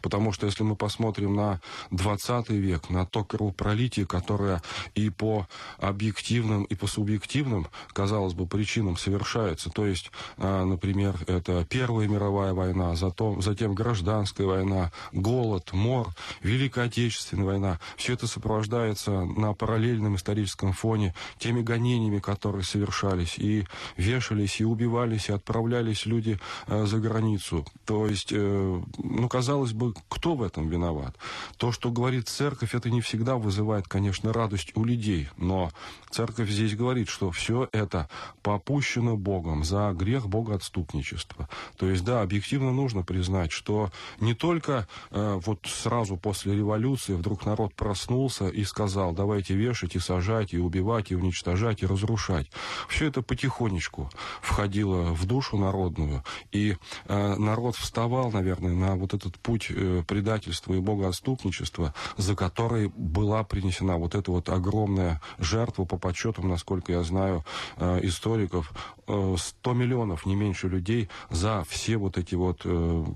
Потому 0.00 0.32
что 0.32 0.46
если 0.46 0.62
мы 0.62 0.76
посмотрим 0.76 1.34
на 1.34 1.60
20 1.90 2.50
век, 2.50 2.90
на 2.90 3.06
то 3.06 3.24
кровопролитие, 3.24 4.06
которое 4.06 4.62
и 4.94 5.10
по 5.10 5.46
объективным, 5.78 6.64
и 6.64 6.74
по 6.74 6.86
субъективным, 6.86 7.66
казалось 7.92 8.34
бы, 8.34 8.46
причинам 8.46 8.96
совершенно 8.96 9.19
совершается. 9.20 9.70
То 9.70 9.86
есть, 9.86 10.10
а, 10.38 10.64
например, 10.64 11.16
это 11.26 11.64
Первая 11.68 12.08
мировая 12.08 12.52
война, 12.52 12.94
затем, 12.96 13.42
затем 13.42 13.74
гражданская 13.74 14.46
война, 14.46 14.92
голод, 15.12 15.72
мор, 15.72 16.08
Великая 16.42 16.86
Отечественная 16.86 17.44
война. 17.44 17.80
Все 17.96 18.14
это 18.14 18.26
сопровождается 18.26 19.10
на 19.10 19.52
параллельном 19.52 20.16
историческом 20.16 20.72
фоне 20.72 21.14
теми 21.38 21.62
гонениями, 21.62 22.18
которые 22.18 22.64
совершались, 22.64 23.38
и 23.38 23.66
вешались, 23.96 24.60
и 24.60 24.64
убивались, 24.64 25.28
и 25.28 25.32
отправлялись 25.32 26.06
люди 26.06 26.38
а, 26.66 26.86
за 26.86 26.98
границу. 26.98 27.64
То 27.84 28.06
есть, 28.06 28.32
э, 28.32 28.82
ну, 28.98 29.28
казалось 29.28 29.72
бы, 29.72 29.94
кто 30.08 30.34
в 30.34 30.42
этом 30.42 30.68
виноват? 30.68 31.14
То, 31.56 31.72
что 31.72 31.90
говорит 31.90 32.28
церковь, 32.28 32.74
это 32.74 32.90
не 32.90 33.00
всегда 33.00 33.36
вызывает, 33.36 33.86
конечно, 33.88 34.32
радость 34.32 34.72
у 34.74 34.84
людей, 34.84 35.28
но 35.36 35.70
церковь 36.10 36.48
здесь 36.48 36.74
говорит, 36.74 37.08
что 37.08 37.30
все 37.30 37.68
это 37.72 38.08
попущено 38.42 39.09
осуждено 39.10 39.16
Богом 39.16 39.64
за 39.64 39.92
грех 39.92 40.28
богоотступничества. 40.28 41.48
То 41.76 41.88
есть, 41.88 42.04
да, 42.04 42.22
объективно 42.22 42.72
нужно 42.72 43.02
признать, 43.02 43.52
что 43.52 43.90
не 44.20 44.34
только 44.34 44.86
э, 45.10 45.40
вот 45.44 45.66
сразу 45.66 46.16
после 46.16 46.54
революции 46.54 47.14
вдруг 47.14 47.46
народ 47.46 47.74
проснулся 47.74 48.48
и 48.48 48.64
сказал, 48.64 49.12
давайте 49.12 49.54
вешать 49.54 49.96
и 49.96 50.00
сажать, 50.00 50.52
и 50.54 50.58
убивать, 50.58 51.10
и 51.10 51.14
уничтожать, 51.14 51.82
и 51.82 51.86
разрушать. 51.86 52.50
Все 52.88 53.06
это 53.06 53.22
потихонечку 53.22 54.10
входило 54.40 55.14
в 55.14 55.26
душу 55.26 55.56
народную, 55.56 56.22
и 56.52 56.76
э, 57.06 57.34
народ 57.36 57.76
вставал, 57.76 58.30
наверное, 58.32 58.74
на 58.74 58.96
вот 58.96 59.14
этот 59.14 59.38
путь 59.38 59.70
э, 59.70 60.02
предательства 60.06 60.74
и 60.74 60.80
богоотступничества, 60.80 61.94
за 62.16 62.34
который 62.34 62.88
была 62.88 63.44
принесена 63.44 63.96
вот 63.96 64.14
эта 64.14 64.30
вот 64.30 64.48
огромная 64.48 65.20
жертва 65.38 65.84
по 65.84 65.98
подсчетам, 65.98 66.48
насколько 66.48 66.92
я 66.92 67.02
знаю, 67.02 67.44
э, 67.76 68.00
историков, 68.02 68.72
100 69.06 69.72
миллионов, 69.72 70.26
не 70.26 70.34
меньше 70.34 70.68
людей 70.68 71.08
за 71.30 71.64
все 71.68 71.96
вот 71.96 72.18
эти 72.18 72.34
вот 72.34 72.62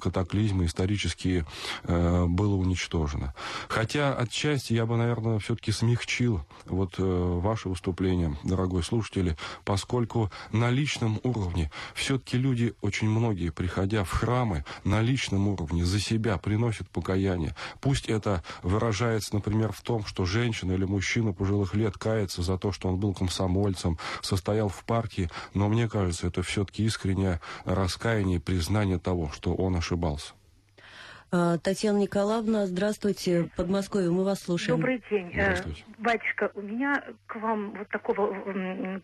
катаклизмы 0.01 0.67
исторические 0.67 1.47
было 1.85 2.55
уничтожено. 2.55 3.35
Хотя 3.69 4.15
отчасти 4.15 4.73
я 4.73 4.87
бы, 4.87 4.97
наверное, 4.97 5.39
все-таки 5.39 5.73
смягчил 5.73 6.45
вот 6.67 6.95
ваше 6.99 7.69
выступление, 7.69 8.37
дорогой 8.43 8.83
слушатели, 8.83 9.37
поскольку 9.65 10.31
на 10.53 10.71
личном 10.71 11.21
уровне 11.23 11.71
все-таки 11.95 12.39
люди, 12.39 12.75
очень 12.81 13.09
многие, 13.09 13.51
приходя 13.51 14.05
в 14.05 14.11
храмы, 14.11 14.65
на 14.85 15.01
личном 15.01 15.49
уровне 15.49 15.85
за 15.85 16.01
себя 16.01 16.39
приносят 16.39 16.89
покаяние. 16.91 17.55
Пусть 17.81 18.07
это 18.07 18.43
выражается, 18.63 19.35
например, 19.35 19.73
в 19.73 19.81
том, 19.83 20.05
что 20.05 20.25
женщина 20.25 20.73
или 20.73 20.85
мужчина 20.85 21.33
пожилых 21.33 21.75
лет 21.75 21.99
кается 21.99 22.43
за 22.43 22.59
то, 22.59 22.73
что 22.73 22.89
он 22.89 22.97
был 22.97 23.15
комсомольцем, 23.15 23.99
состоял 24.23 24.69
в 24.69 24.85
партии, 24.85 25.31
но 25.53 25.69
мне 25.69 25.84
кажется, 25.89 26.29
это 26.29 26.43
все-таки 26.43 26.85
искреннее 26.85 27.41
раскаяние 27.65 28.41
признание 28.41 28.99
того, 28.99 29.31
что 29.33 29.55
он 29.55 29.77
ошибался. 29.77 30.35
А, 31.37 31.59
Татьяна 31.59 31.99
Николаевна, 31.99 32.67
здравствуйте. 32.67 33.51
Подмосковье, 33.57 34.09
мы 34.09 34.23
вас 34.23 34.41
слушаем. 34.41 34.79
Добрый 34.79 35.03
день. 35.11 35.33
Э, 35.35 35.47
здравствуйте. 35.47 35.85
Батюшка, 35.99 36.53
у 36.55 36.63
меня 36.63 37.03
к 37.27 37.35
вам 37.35 37.73
вот 37.73 37.89
такого 37.89 38.33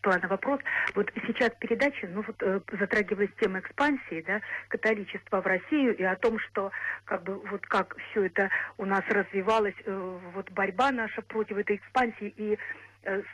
плана 0.01 0.29
вопрос. 0.29 0.61
Вот 0.95 1.11
сейчас 1.27 1.51
передача, 1.59 2.09
ну 2.15 2.23
вот 2.25 2.37
э, 2.41 2.61
затрагивалась 2.79 3.31
тема 3.41 3.59
экспансии, 3.59 4.23
да, 4.25 4.41
католичества 4.69 5.41
в 5.41 5.47
Россию 5.47 5.97
и 5.97 6.05
о 6.05 6.15
том, 6.15 6.39
что 6.39 6.71
как 7.05 7.25
бы 7.25 7.35
вот 7.51 7.67
как 7.67 7.97
все 8.11 8.27
это 8.27 8.49
у 8.79 8.85
нас 8.85 9.03
развивалось, 9.09 9.75
э, 9.85 10.19
вот 10.33 10.49
борьба 10.53 10.93
наша 10.93 11.23
против 11.23 11.57
этой 11.57 11.77
экспансии 11.77 12.33
и 12.37 12.57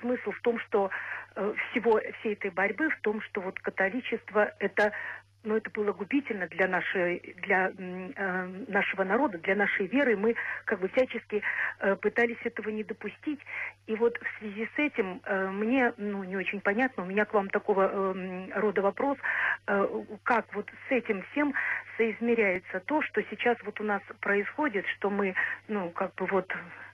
смысл 0.01 0.31
в 0.31 0.41
том, 0.41 0.59
что 0.61 0.91
всего 1.71 2.01
всей 2.21 2.33
этой 2.33 2.51
борьбы 2.51 2.89
в 2.89 3.01
том, 3.01 3.21
что 3.21 3.41
вот 3.41 3.59
католичество 3.59 4.53
это 4.59 4.93
но 5.47 5.57
это 5.57 5.71
было 5.71 5.93
губительно 5.93 6.49
для, 6.49 6.67
нашей, 6.67 7.35
для 7.43 7.71
э, 7.77 8.47
нашего 8.69 9.05
народа, 9.05 9.39
для 9.39 9.55
нашей 9.55 9.87
веры. 9.87 10.17
Мы 10.17 10.35
как 10.65 10.81
бы 10.81 10.89
всячески 10.89 11.43
э, 11.79 11.97
пытались 11.97 12.39
этого 12.45 12.69
не 12.69 12.83
допустить. 12.83 13.41
И 13.87 13.95
вот 13.95 14.19
в 14.19 14.39
связи 14.39 14.69
с 14.75 14.79
этим 14.79 15.21
э, 15.25 15.49
мне 15.51 15.95
ну, 15.97 16.25
не 16.25 16.37
очень 16.37 16.61
понятно, 16.61 17.05
у 17.05 17.07
меня 17.07 17.25
к 17.25 17.33
вам 17.33 17.49
такого 17.49 17.89
э, 17.93 18.49
рода 18.59 18.83
вопрос, 18.83 19.19
э, 19.69 19.89
как 20.25 20.53
вот 20.53 20.69
с 20.89 20.93
этим 20.93 21.23
всем 21.31 21.55
соизмеряется 21.97 22.81
то, 22.81 23.01
что 23.03 23.23
сейчас 23.31 23.57
вот 23.65 23.81
у 23.81 23.85
нас 23.85 24.03
происходит, 24.21 24.85
что 24.97 25.11
мы, 25.11 25.35
ну, 25.69 25.91
как 25.91 26.15
бы 26.17 26.27
вот 26.27 26.53
Э, 26.53 26.86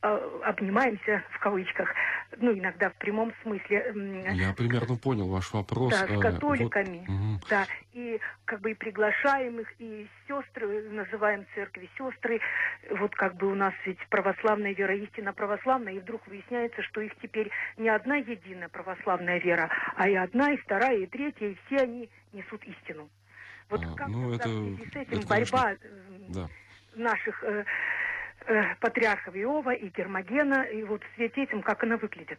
обнимаемся 0.00 1.24
в 1.30 1.38
кавычках, 1.40 1.92
ну 2.36 2.56
иногда 2.56 2.90
в 2.90 2.94
прямом 2.94 3.32
смысле. 3.42 3.92
Я 4.34 4.52
примерно 4.52 4.96
понял 4.96 5.28
ваш 5.28 5.52
вопрос. 5.52 5.92
Да, 5.92 6.06
с 6.06 6.10
э, 6.10 6.20
католиками, 6.20 7.04
вот. 7.08 7.48
да, 7.50 7.66
и 7.92 8.20
как 8.44 8.60
бы 8.60 8.72
и 8.72 8.74
приглашаем 8.74 9.60
их, 9.60 9.68
и 9.80 10.08
сестры, 10.28 10.88
называем 10.90 11.46
церкви 11.54 11.90
сестры, 11.98 12.40
вот 12.90 13.14
как 13.16 13.34
бы 13.36 13.50
у 13.50 13.54
нас 13.54 13.74
ведь 13.86 13.98
православная 14.08 14.72
вера, 14.72 14.94
истинно 14.96 15.32
православная, 15.32 15.94
и 15.94 15.98
вдруг 15.98 16.26
выясняется, 16.28 16.82
что 16.82 17.00
их 17.00 17.12
теперь 17.20 17.50
не 17.76 17.88
одна 17.88 18.16
единая 18.16 18.68
православная 18.68 19.40
вера, 19.40 19.68
а 19.96 20.08
и 20.08 20.14
одна, 20.14 20.52
и 20.52 20.56
вторая, 20.58 20.98
и 20.98 21.06
третья, 21.06 21.48
и 21.48 21.58
все 21.66 21.78
они 21.78 22.08
несут 22.32 22.62
истину. 22.64 23.08
Вот 23.68 23.84
а, 23.84 23.94
как 23.94 24.08
ну, 24.08 24.32
это, 24.34 24.48
с 24.48 24.96
этим 24.96 25.18
это, 25.18 25.26
борьба 25.26 25.62
конечно, 25.62 25.78
да. 26.28 26.48
наших 26.94 27.42
э, 27.44 27.64
э, 28.48 28.74
Иова 29.36 29.70
и 29.70 29.88
Гермогена, 29.88 30.62
и 30.62 30.82
вот 30.82 31.02
в 31.02 31.14
свете 31.14 31.42
этим, 31.42 31.62
как 31.62 31.82
она 31.84 31.96
выглядит. 31.96 32.38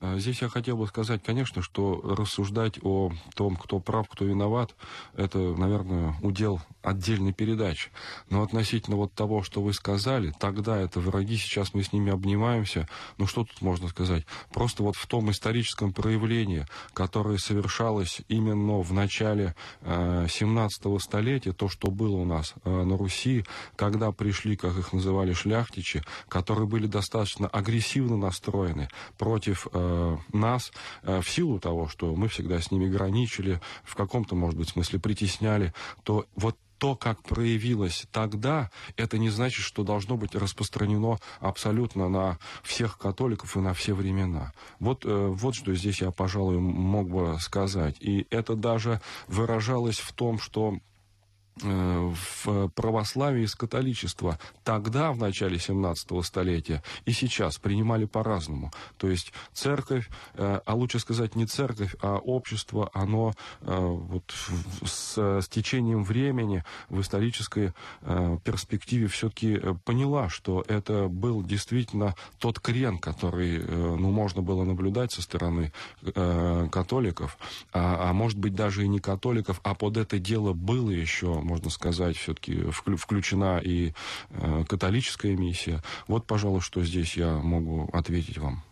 А 0.00 0.18
здесь 0.18 0.42
я 0.42 0.48
хотел 0.50 0.76
бы 0.76 0.86
сказать, 0.86 1.22
конечно, 1.24 1.62
что 1.62 2.00
рассуждать 2.02 2.78
о 2.82 3.12
том, 3.34 3.56
кто 3.56 3.80
прав, 3.80 4.06
кто 4.08 4.26
виноват, 4.26 4.74
это, 5.14 5.38
наверное, 5.38 6.14
удел 6.22 6.60
отдельной 6.82 7.32
передачи. 7.32 7.90
Но 8.28 8.42
относительно 8.42 8.96
вот 8.96 9.14
того, 9.14 9.42
что 9.42 9.62
вы 9.62 9.72
сказали, 9.72 10.34
тогда 10.38 10.76
это 10.76 11.00
враги, 11.00 11.36
сейчас 11.36 11.72
мы 11.72 11.82
с 11.82 11.94
ними 11.94 12.12
обнимаемся. 12.12 12.88
Ну 13.16 13.26
что 13.26 13.44
тут 13.44 13.62
можно 13.62 13.88
сказать? 13.88 14.26
Просто 14.52 14.82
вот 14.82 14.96
в 14.96 15.06
том 15.06 15.30
историческом 15.30 15.94
проявлении, 15.94 16.66
которое 16.92 17.38
совершалось 17.38 18.20
именно 18.28 18.80
в 18.80 18.92
начале 18.92 19.54
э, 19.80 20.26
17 20.28 21.02
столетия, 21.02 21.52
то, 21.52 21.70
что 21.70 21.90
было 21.90 22.16
у 22.16 22.24
нас 22.26 22.52
э, 22.64 22.70
на 22.70 22.98
Руси, 22.98 23.44
когда 23.76 24.12
пришли, 24.12 24.56
как 24.56 24.76
их 24.76 24.92
называли, 24.92 25.32
шляхтичи, 25.32 26.02
которые 26.28 26.66
были 26.66 26.86
достаточно 26.86 27.48
агрессивно 27.48 28.16
настроены 28.18 28.88
против 29.16 29.66
э, 29.72 29.85
Э, 29.86 30.16
нас 30.32 30.72
э, 31.02 31.20
в 31.20 31.28
силу 31.28 31.58
того, 31.58 31.88
что 31.88 32.14
мы 32.14 32.28
всегда 32.28 32.60
с 32.60 32.70
ними 32.70 32.88
граничили, 32.88 33.60
в 33.84 33.94
каком-то, 33.94 34.34
может 34.34 34.58
быть, 34.58 34.68
смысле 34.68 34.98
притесняли, 34.98 35.72
то 36.02 36.26
вот 36.34 36.56
то, 36.78 36.94
как 36.94 37.22
проявилось 37.22 38.06
тогда, 38.12 38.70
это 38.96 39.16
не 39.16 39.30
значит, 39.30 39.64
что 39.64 39.82
должно 39.82 40.16
быть 40.16 40.34
распространено 40.34 41.18
абсолютно 41.40 42.08
на 42.08 42.38
всех 42.62 42.98
католиков 42.98 43.56
и 43.56 43.60
на 43.60 43.72
все 43.72 43.94
времена. 43.94 44.52
Вот, 44.78 45.06
э, 45.06 45.08
вот 45.08 45.54
что 45.54 45.74
здесь 45.74 46.02
я, 46.02 46.10
пожалуй, 46.10 46.58
мог 46.58 47.08
бы 47.08 47.38
сказать. 47.40 47.96
И 48.00 48.26
это 48.30 48.54
даже 48.54 49.00
выражалось 49.26 49.98
в 49.98 50.12
том, 50.12 50.38
что 50.38 50.78
в 51.62 52.68
православии 52.74 53.44
из 53.44 53.54
католичества 53.54 54.38
тогда, 54.62 55.12
в 55.12 55.18
начале 55.18 55.58
17 55.58 56.24
столетия, 56.24 56.82
и 57.06 57.12
сейчас 57.12 57.58
принимали 57.58 58.04
по-разному. 58.04 58.72
То 58.98 59.08
есть 59.08 59.32
церковь, 59.52 60.08
э, 60.34 60.60
а 60.64 60.74
лучше 60.74 60.98
сказать 60.98 61.34
не 61.34 61.46
церковь, 61.46 61.94
а 62.02 62.16
общество, 62.16 62.90
оно 62.92 63.32
э, 63.62 63.74
вот 63.74 64.34
с, 64.84 65.16
с 65.16 65.48
течением 65.48 66.04
времени 66.04 66.64
в 66.88 67.00
исторической 67.00 67.72
перспективе 68.44 69.06
все-таки 69.08 69.60
поняла, 69.84 70.28
что 70.28 70.64
это 70.68 71.08
был 71.08 71.42
действительно 71.42 72.14
тот 72.38 72.60
крен, 72.60 72.98
который 72.98 73.58
ну, 73.58 74.10
можно 74.10 74.42
было 74.42 74.64
наблюдать 74.64 75.12
со 75.12 75.22
стороны 75.22 75.72
католиков, 76.70 77.38
а, 77.72 78.10
а 78.10 78.12
может 78.12 78.38
быть 78.38 78.54
даже 78.54 78.84
и 78.84 78.88
не 78.88 78.98
католиков, 78.98 79.60
а 79.62 79.74
под 79.74 79.96
это 79.96 80.18
дело 80.18 80.52
было 80.52 80.90
еще 80.90 81.40
можно 81.46 81.70
сказать, 81.70 82.16
все-таки 82.16 82.60
включена 82.70 83.60
и 83.62 83.92
э, 84.30 84.64
католическая 84.68 85.36
миссия. 85.36 85.80
Вот, 86.08 86.26
пожалуй, 86.26 86.60
что 86.60 86.82
здесь 86.82 87.16
я 87.16 87.38
могу 87.38 87.88
ответить 87.92 88.38
вам. 88.38 88.62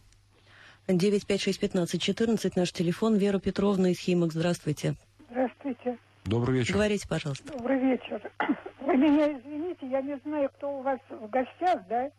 956-15-14, 0.88 2.52
наш 2.56 2.72
телефон. 2.72 3.16
Вера 3.16 3.38
Петровна 3.38 3.90
из 3.90 3.98
Химок, 3.98 4.32
здравствуйте. 4.32 4.96
Здравствуйте. 5.30 5.98
Добрый 6.24 6.58
вечер. 6.58 6.74
Говорите, 6.74 7.08
пожалуйста. 7.08 7.52
Добрый 7.52 7.78
вечер. 7.78 8.20
Вы 8.80 8.96
меня 8.96 9.38
извините, 9.38 9.88
я 9.88 10.02
не 10.02 10.18
знаю, 10.24 10.50
кто 10.56 10.78
у 10.78 10.82
вас 10.82 11.00
в 11.08 11.28
гостях, 11.28 11.86
да? 11.88 12.10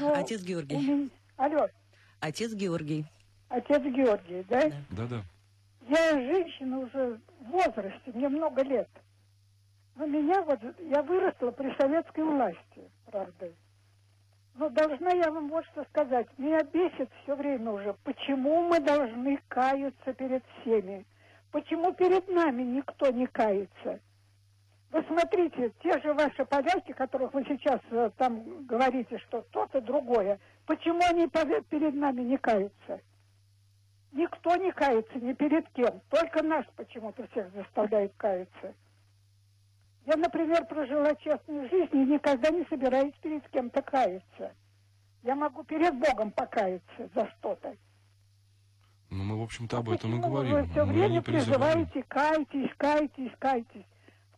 Но 0.00 0.12
Отец 0.14 0.42
Георгий. 0.42 0.76
Меня... 0.76 1.08
Алло. 1.36 1.68
Отец 2.20 2.52
Георгий. 2.52 3.04
Отец 3.48 3.82
Георгий, 3.82 4.44
да? 4.48 4.70
Да, 4.90 5.06
да. 5.06 5.22
Я 5.88 6.12
женщина 6.12 6.78
уже 6.78 7.20
в 7.40 7.50
возрасте, 7.50 8.12
мне 8.14 8.28
много 8.28 8.62
лет. 8.62 8.88
Но 9.96 10.06
меня 10.06 10.42
вот, 10.42 10.60
я 10.80 11.02
выросла 11.02 11.50
при 11.52 11.74
советской 11.76 12.24
власти, 12.24 12.90
правда. 13.06 13.52
Но 14.56 14.68
должна 14.68 15.10
я 15.10 15.30
вам 15.30 15.48
вот 15.48 15.64
что 15.66 15.84
сказать. 15.84 16.26
Меня 16.38 16.62
бесит 16.62 17.10
все 17.22 17.34
время 17.34 17.70
уже, 17.70 17.94
почему 18.04 18.62
мы 18.62 18.80
должны 18.80 19.38
каяться 19.48 20.12
перед 20.12 20.44
всеми? 20.60 21.04
Почему 21.50 21.92
перед 21.92 22.28
нами 22.28 22.62
никто 22.62 23.10
не 23.10 23.26
кается? 23.26 24.00
Вы 24.90 25.04
смотрите, 25.08 25.72
те 25.82 26.00
же 26.00 26.14
ваши 26.14 26.44
поляки, 26.44 26.92
которых 26.92 27.34
вы 27.34 27.44
сейчас 27.44 27.80
э, 27.90 28.10
там 28.16 28.64
говорите, 28.66 29.18
что 29.18 29.42
то-то 29.50 29.80
другое, 29.80 30.38
почему 30.66 31.00
они 31.10 31.28
перед 31.28 31.94
нами 31.94 32.22
не 32.22 32.38
каются? 32.38 33.00
Никто 34.12 34.54
не 34.54 34.70
кается 34.70 35.18
ни 35.18 35.32
перед 35.32 35.68
кем, 35.70 36.00
только 36.10 36.44
нас 36.44 36.64
почему-то 36.76 37.26
всех 37.28 37.52
заставляют 37.54 38.12
каяться. 38.16 38.74
Я, 40.06 40.16
например, 40.16 40.66
прожила 40.66 41.14
честную 41.16 41.68
жизнь 41.70 41.94
и 41.94 42.04
никогда 42.04 42.50
не 42.50 42.64
собираюсь 42.66 43.14
перед 43.22 43.48
кем-то 43.48 43.80
каяться. 43.82 44.52
Я 45.22 45.34
могу 45.34 45.64
перед 45.64 45.94
Богом 45.94 46.30
покаяться 46.30 47.08
за 47.14 47.26
что-то. 47.38 47.74
Ну, 49.10 49.24
мы, 49.24 49.38
в 49.38 49.42
общем-то, 49.42 49.78
об 49.78 49.88
этом 49.88 50.18
и 50.18 50.20
говорим. 50.20 50.52
Вы 50.52 50.64
все 50.68 50.84
мы 50.84 50.92
время 50.92 51.22
призываете, 51.22 52.02
кайтесь, 52.02 52.70
кайтесь, 52.76 53.32
кайтесь. 53.38 53.86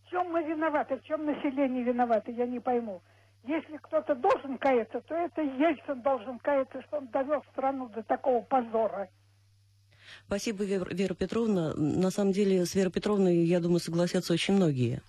В 0.05 0.11
чем 0.11 0.31
мы 0.31 0.45
виноваты, 0.45 0.97
в 0.97 1.03
чем 1.03 1.27
население 1.27 1.83
виновато, 1.83 2.31
я 2.31 2.47
не 2.47 2.61
пойму. 2.61 3.03
Если 3.45 3.77
кто-то 3.79 4.15
должен 4.15 4.59
каяться, 4.59 5.01
то 5.01 5.15
это 5.15 5.41
Ельцин 5.41 6.03
должен 6.03 6.39
каяться, 6.39 6.83
что 6.83 6.99
он 6.99 7.09
довел 7.09 7.43
страну 7.53 7.89
до 7.89 8.03
такого 8.03 8.43
позора. 8.43 9.09
Спасибо, 10.27 10.65
Вера 10.65 11.15
Петровна. 11.15 11.75
На 11.75 12.11
самом 12.11 12.33
деле, 12.33 12.65
с 12.65 12.75
Верой 12.75 12.93
Петровной, 12.93 13.39
я 13.39 13.59
думаю, 13.61 13.81
согласятся 13.81 14.33
очень 14.33 14.55
многие. 14.55 15.01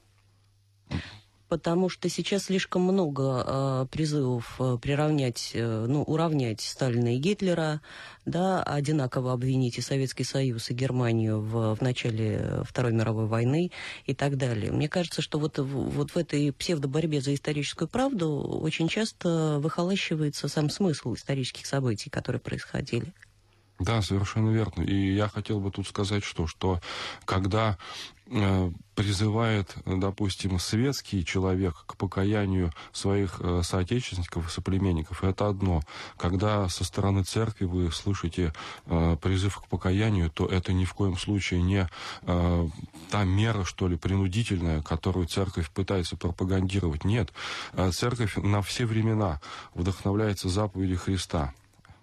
Потому 1.48 1.90
что 1.90 2.10
сейчас 2.10 2.46
слишком 2.46 2.82
много 2.82 3.44
э, 3.46 3.86
призывов 3.92 4.56
э, 4.60 4.78
приравнять, 4.82 5.52
э, 5.54 5.86
ну, 5.88 6.04
уравнять 6.04 6.62
Сталина 6.62 7.16
и 7.16 7.20
Гитлера, 7.20 7.82
да, 8.26 8.62
одинаково 8.64 9.34
обвинить 9.34 9.78
и 9.78 9.82
Советский 9.82 10.24
Союз, 10.24 10.70
и 10.70 10.74
Германию 10.74 11.40
в, 11.40 11.76
в 11.76 11.82
начале 11.82 12.62
Второй 12.64 12.94
мировой 12.94 13.28
войны 13.28 13.72
и 14.06 14.14
так 14.14 14.38
далее. 14.38 14.72
Мне 14.72 14.90
кажется, 14.90 15.22
что 15.22 15.40
вот, 15.40 15.58
вот 15.58 16.12
в 16.12 16.18
этой 16.18 16.52
псевдоборьбе 16.52 17.22
за 17.22 17.34
историческую 17.34 17.88
правду 17.88 18.42
очень 18.62 18.88
часто 18.88 19.60
выхолащивается 19.60 20.48
сам 20.48 20.70
смысл 20.70 21.14
исторических 21.14 21.66
событий, 21.66 22.10
которые 22.10 22.42
происходили. 22.42 23.14
Да, 23.80 24.02
совершенно 24.02 24.50
верно. 24.50 24.82
И 24.82 25.14
я 25.14 25.28
хотел 25.28 25.60
бы 25.60 25.72
тут 25.72 25.88
сказать, 25.88 26.24
что, 26.24 26.48
что 26.48 26.82
когда 27.26 27.78
э, 28.16 28.17
призывает, 28.98 29.76
допустим, 29.86 30.58
светский 30.58 31.24
человек 31.24 31.84
к 31.86 31.96
покаянию 31.98 32.72
своих 32.92 33.40
э, 33.40 33.62
соотечественников 33.64 34.48
и 34.48 34.52
соплеменников, 34.52 35.24
это 35.24 35.48
одно. 35.48 35.82
Когда 36.18 36.68
со 36.68 36.84
стороны 36.84 37.24
церкви 37.24 37.66
вы 37.66 37.92
слышите 37.92 38.54
э, 38.88 39.18
призыв 39.22 39.58
к 39.58 39.68
покаянию, 39.68 40.32
то 40.32 40.48
это 40.48 40.74
ни 40.74 40.86
в 40.86 40.96
коем 40.96 41.16
случае 41.16 41.62
не 41.62 41.88
э, 42.24 42.68
та 43.12 43.24
мера, 43.24 43.64
что 43.64 43.88
ли, 43.88 43.98
принудительная, 43.98 44.82
которую 44.82 45.28
церковь 45.28 45.70
пытается 45.70 46.18
пропагандировать. 46.18 47.06
Нет, 47.06 47.32
э, 47.74 47.92
церковь 47.92 48.36
на 48.38 48.64
все 48.64 48.88
времена 48.88 49.40
вдохновляется 49.76 50.50
заповедью 50.50 50.98
Христа 50.98 51.54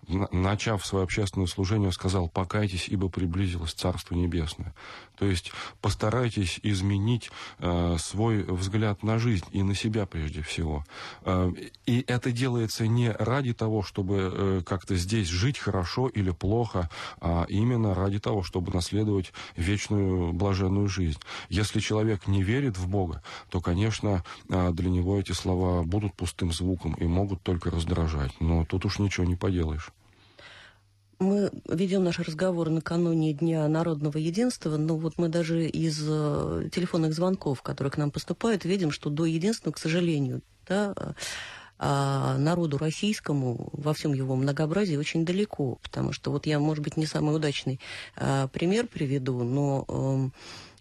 начав 0.08 0.84
свое 0.84 1.04
общественное 1.04 1.46
служение, 1.46 1.92
сказал, 1.92 2.28
покайтесь, 2.28 2.88
ибо 2.88 3.08
приблизилось 3.08 3.72
Царство 3.72 4.14
Небесное. 4.14 4.74
То 5.16 5.26
есть 5.26 5.52
постарайтесь 5.80 6.58
изменить 6.62 7.30
э, 7.58 7.96
свой 7.98 8.42
взгляд 8.42 9.02
на 9.02 9.18
жизнь 9.18 9.46
и 9.52 9.62
на 9.62 9.74
себя 9.74 10.06
прежде 10.06 10.42
всего. 10.42 10.84
Э, 11.22 11.52
и 11.86 12.04
это 12.06 12.32
делается 12.32 12.86
не 12.86 13.10
ради 13.10 13.52
того, 13.54 13.82
чтобы 13.82 14.32
э, 14.32 14.62
как-то 14.66 14.96
здесь 14.96 15.28
жить 15.28 15.58
хорошо 15.58 16.08
или 16.08 16.30
плохо, 16.30 16.90
а 17.20 17.46
именно 17.48 17.94
ради 17.94 18.18
того, 18.18 18.42
чтобы 18.42 18.72
наследовать 18.72 19.32
вечную 19.56 20.32
блаженную 20.32 20.88
жизнь. 20.88 21.20
Если 21.48 21.80
человек 21.80 22.26
не 22.26 22.42
верит 22.42 22.76
в 22.76 22.88
Бога, 22.88 23.22
то, 23.50 23.60
конечно, 23.60 24.24
э, 24.48 24.72
для 24.72 24.90
него 24.90 25.18
эти 25.18 25.32
слова 25.32 25.82
будут 25.82 26.14
пустым 26.14 26.52
звуком 26.52 26.94
и 26.94 27.04
могут 27.04 27.42
только 27.42 27.70
раздражать. 27.70 28.32
Но 28.40 28.64
тут 28.64 28.84
уж 28.84 28.98
ничего 28.98 29.26
не 29.26 29.36
поделаешь. 29.36 29.92
Мы 31.24 31.50
ведем 31.68 32.04
наш 32.04 32.18
разговор 32.18 32.68
накануне 32.68 33.32
Дня 33.32 33.66
народного 33.66 34.18
единства, 34.18 34.76
но 34.76 34.96
вот 34.96 35.14
мы 35.16 35.28
даже 35.28 35.66
из 35.66 35.98
э, 36.06 36.68
телефонных 36.70 37.14
звонков, 37.14 37.62
которые 37.62 37.90
к 37.90 37.96
нам 37.96 38.10
поступают, 38.10 38.66
видим, 38.66 38.90
что 38.90 39.08
до 39.08 39.24
единства, 39.24 39.70
к 39.70 39.78
сожалению, 39.78 40.42
да, 40.68 40.94
а 41.78 42.36
народу 42.36 42.78
российскому 42.78 43.70
во 43.72 43.94
всем 43.94 44.12
его 44.12 44.36
многообразии 44.36 44.96
очень 44.96 45.24
далеко, 45.24 45.78
потому 45.82 46.12
что 46.12 46.30
вот 46.30 46.46
я, 46.46 46.60
может 46.60 46.84
быть, 46.84 46.96
не 46.96 47.06
самый 47.06 47.34
удачный 47.34 47.80
а, 48.16 48.46
пример 48.48 48.86
приведу, 48.86 49.42
но 49.42 50.32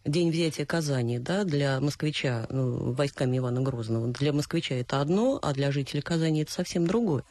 э, 0.06 0.10
День 0.10 0.30
взятия 0.30 0.66
Казани, 0.66 1.20
да, 1.20 1.46
для 1.46 1.80
москвича, 1.80 2.48
ну, 2.50 2.92
войсками 2.92 3.38
Ивана 3.38 3.62
Грозного, 3.62 4.10
для 4.10 4.34
москвича 4.34 4.76
это 4.76 5.00
одно, 5.00 5.40
а 5.42 5.54
для 5.54 5.72
жителей 5.72 6.02
Казани 6.02 6.42
это 6.42 6.52
совсем 6.52 6.86
другое. 6.86 7.24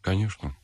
Конечно. 0.00 0.56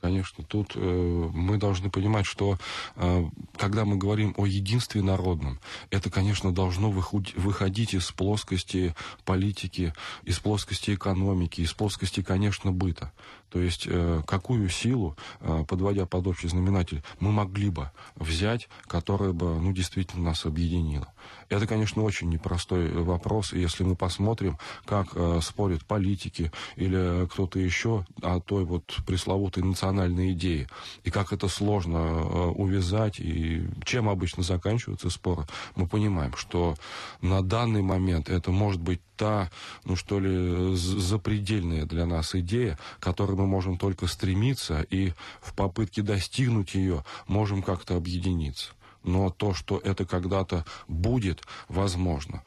Конечно, 0.00 0.42
тут 0.44 0.72
э, 0.76 0.80
мы 0.80 1.58
должны 1.58 1.90
понимать, 1.90 2.24
что 2.24 2.58
э, 2.96 3.24
когда 3.56 3.84
мы 3.84 3.96
говорим 3.96 4.34
о 4.38 4.46
единстве 4.46 5.02
народном, 5.02 5.60
это, 5.90 6.10
конечно, 6.10 6.52
должно 6.52 6.90
выходить, 6.90 7.94
из 7.94 8.10
плоскости 8.10 8.94
политики, 9.26 9.92
из 10.24 10.38
плоскости 10.38 10.94
экономики, 10.94 11.60
из 11.60 11.74
плоскости, 11.74 12.22
конечно, 12.22 12.72
быта. 12.72 13.12
То 13.50 13.60
есть 13.60 13.86
э, 13.88 14.22
какую 14.26 14.68
силу, 14.68 15.16
э, 15.40 15.64
подводя 15.68 16.06
под 16.06 16.26
общий 16.28 16.48
знаменатель, 16.48 17.02
мы 17.18 17.32
могли 17.32 17.70
бы 17.70 17.90
взять, 18.16 18.68
которая 18.86 19.32
бы 19.32 19.60
ну, 19.60 19.72
действительно 19.72 20.24
нас 20.24 20.46
объединила. 20.46 21.08
Это, 21.48 21.66
конечно, 21.66 22.02
очень 22.02 22.30
непростой 22.30 22.90
вопрос. 22.92 23.52
И 23.52 23.58
если 23.58 23.82
мы 23.82 23.96
посмотрим, 23.96 24.56
как 24.84 25.08
э, 25.14 25.40
спорят 25.42 25.84
политики 25.84 26.52
или 26.76 27.26
кто-то 27.26 27.58
еще 27.58 28.06
о 28.22 28.40
той 28.40 28.64
вот 28.64 28.84
пресловутой 29.04 29.64
национальной 29.64 30.32
идее, 30.32 30.68
и 31.02 31.10
как 31.10 31.32
это 31.32 31.48
сложно 31.48 31.96
э, 31.96 32.46
увязать, 32.56 33.18
и 33.18 33.66
чем 33.84 34.08
обычно 34.08 34.44
заканчиваются 34.44 35.10
споры, 35.10 35.44
мы 35.74 35.88
понимаем, 35.88 36.36
что 36.36 36.76
на 37.20 37.42
данный 37.42 37.82
момент 37.82 38.28
это 38.30 38.52
может 38.52 38.80
быть 38.80 39.00
та, 39.16 39.50
ну 39.84 39.96
что 39.96 40.18
ли, 40.18 40.74
запредельная 40.76 41.84
для 41.84 42.06
нас 42.06 42.34
идея, 42.34 42.78
к 42.98 43.02
которой 43.02 43.36
мы 43.40 43.46
можем 43.46 43.78
только 43.78 44.06
стремиться, 44.06 44.82
и 44.90 45.12
в 45.40 45.54
попытке 45.54 46.02
достигнуть 46.02 46.74
ее 46.74 47.04
можем 47.26 47.62
как-то 47.62 47.96
объединиться 47.96 48.72
но 49.02 49.30
то, 49.30 49.54
что 49.54 49.78
это 49.78 50.04
когда-то 50.04 50.64
будет, 50.88 51.42
возможно, 51.68 52.42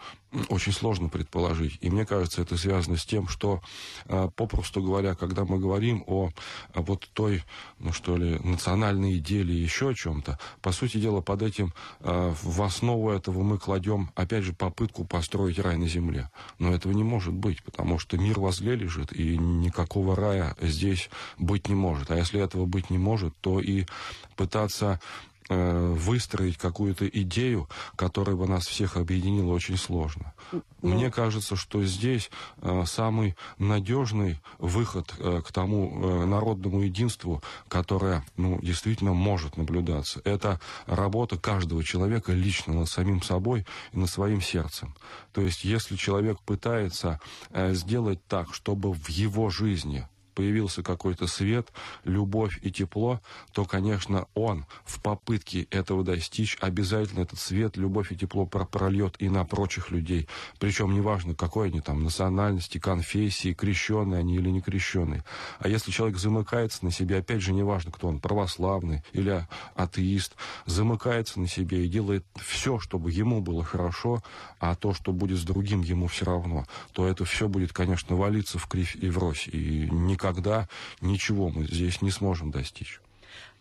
очень 0.50 0.72
сложно 0.72 1.10
предположить. 1.10 1.78
И 1.82 1.89
мне 1.89 2.06
кажется, 2.06 2.42
это 2.42 2.58
связано 2.58 2.98
с 2.98 3.06
тем, 3.06 3.28
что, 3.28 3.62
а, 4.06 4.30
попросту 4.30 4.82
говоря, 4.82 5.16
когда 5.16 5.46
мы 5.46 5.60
говорим 5.60 6.04
о 6.08 6.32
а, 6.74 6.82
вот 6.82 7.08
той, 7.13 7.44
ну 7.80 7.94
что 7.94 8.18
ли, 8.18 8.39
национальной 8.39 9.18
идее 9.18 9.42
или 9.42 9.54
еще 9.54 9.89
о 9.89 9.94
чем-то, 9.94 10.39
по 10.62 10.72
сути 10.72 10.98
дела, 10.98 11.22
под 11.22 11.44
этим 11.44 11.74
а, 12.00 12.34
в 12.42 12.62
основу 12.62 13.12
этого 13.12 13.44
мы 13.44 13.58
кладем, 13.58 14.12
опять 14.16 14.44
же, 14.44 14.54
попытку 14.54 15.06
построить 15.06 15.60
рай 15.60 15.78
на 15.78 15.88
земле. 15.88 16.30
Но 16.60 16.74
этого 16.74 16.94
не 16.94 17.04
может 17.04 17.34
быть, 17.34 17.63
потому 17.63 18.00
что 18.00 18.18
мир 18.18 18.39
возле 18.39 18.76
лежит, 18.76 19.13
и 19.13 19.38
никакого 19.38 20.16
рая 20.16 20.56
здесь 20.62 21.10
быть 21.38 21.70
не 21.70 21.76
может. 21.76 22.10
А 22.12 22.18
если 22.18 22.42
этого 22.42 22.66
быть 22.66 22.89
не 22.89 22.98
может, 22.98 23.36
то 23.42 23.60
и 23.60 23.86
пытаться 24.36 25.00
Э, 25.33 25.33
выстроить 25.49 26.58
какую-то 26.58 27.08
идею, 27.08 27.69
которая 27.95 28.36
бы 28.36 28.47
нас 28.47 28.65
всех 28.65 28.97
объединила, 28.97 29.53
очень 29.53 29.77
сложно. 29.77 30.34
Ну... 30.51 30.62
Мне 30.82 31.12
кажется, 31.12 31.56
что 31.56 31.84
здесь 31.84 32.29
э, 32.62 32.84
самый 32.86 33.36
надежный 33.58 34.39
выход 34.60 35.13
э, 35.19 35.41
к 35.45 35.51
тому 35.51 36.25
народному 36.25 36.82
единству, 36.82 37.41
которое 37.67 38.23
ну, 38.38 38.60
действительно 38.62 39.13
может 39.13 39.58
наблюдаться, 39.58 40.21
это 40.23 40.60
работа 40.86 41.38
каждого 41.38 41.84
человека 41.84 42.32
лично 42.34 42.73
над 42.73 42.89
самим 42.89 43.21
собой 43.21 43.65
и 43.91 43.97
над 43.97 44.10
своим 44.10 44.41
сердцем. 44.41 44.95
То 45.32 45.41
есть, 45.41 45.63
если 45.63 45.95
человек 45.95 46.39
пытается 46.41 47.19
сделать 47.51 48.25
так, 48.27 48.53
чтобы 48.53 48.93
в 48.93 49.10
его 49.10 49.49
жизни 49.49 50.08
появился 50.34 50.84
какой-то 50.84 51.28
свет, 51.28 51.72
любовь 52.04 52.60
и 52.62 52.72
тепло, 52.72 53.22
то, 53.52 53.65
конечно, 53.65 54.28
он 54.34 54.65
в 54.86 55.02
попытке 55.02 55.63
этого 55.69 56.04
достичь 56.04 56.58
обязательно 56.60 57.22
этот 57.22 57.39
свет, 57.39 57.78
любовь 57.78 58.12
и 58.12 58.15
тепло 58.15 58.46
прольет 58.46 59.15
и 59.19 59.30
на 59.30 59.46
прочих 59.46 59.91
людей. 59.91 60.28
Причем 60.60 60.93
неважно, 60.93 61.36
какой 61.36 61.67
они 61.67 61.82
там 61.82 62.04
национальности, 62.04 62.78
конфессии, 62.78 63.54
крещенные 63.54 64.19
они 64.19 64.36
или 64.36 64.50
не 64.50 64.62
крещенные. 64.62 65.24
А 65.60 65.67
если 65.67 65.91
человек 65.91 66.17
замыкается 66.17 66.84
на 66.86 66.91
себе, 66.91 67.17
опять 67.17 67.41
же, 67.41 67.54
неважно, 67.54 67.91
кто 67.91 68.08
он, 68.08 68.19
православный 68.19 69.04
или 69.13 69.48
атеист, 69.76 70.36
замыкается 70.65 71.39
на 71.39 71.48
себе 71.48 71.86
и 71.86 71.89
делает 71.89 72.26
все, 72.36 72.80
чтобы 72.80 73.12
ему 73.12 73.41
было 73.41 73.63
хорошо, 73.63 74.24
а 74.60 74.76
то, 74.76 74.93
что 74.93 75.12
будет 75.12 75.38
с 75.38 75.43
другим, 75.43 75.82
ему 75.82 76.08
все 76.08 76.26
равно, 76.26 76.65
то 76.93 77.08
это 77.08 77.26
все 77.26 77.48
будет, 77.48 77.74
конечно, 77.74 78.15
валиться 78.15 78.58
в 78.58 78.67
кривь 78.67 78.96
и 78.96 79.10
в 79.10 79.17
рось. 79.17 79.48
И 79.48 79.89
никак 79.91 80.23
никогда 80.24 80.68
ничего 81.02 81.50
мы 81.50 81.66
здесь 81.66 82.02
не 82.02 82.12
сможем 82.12 82.52
достичь. 82.52 83.00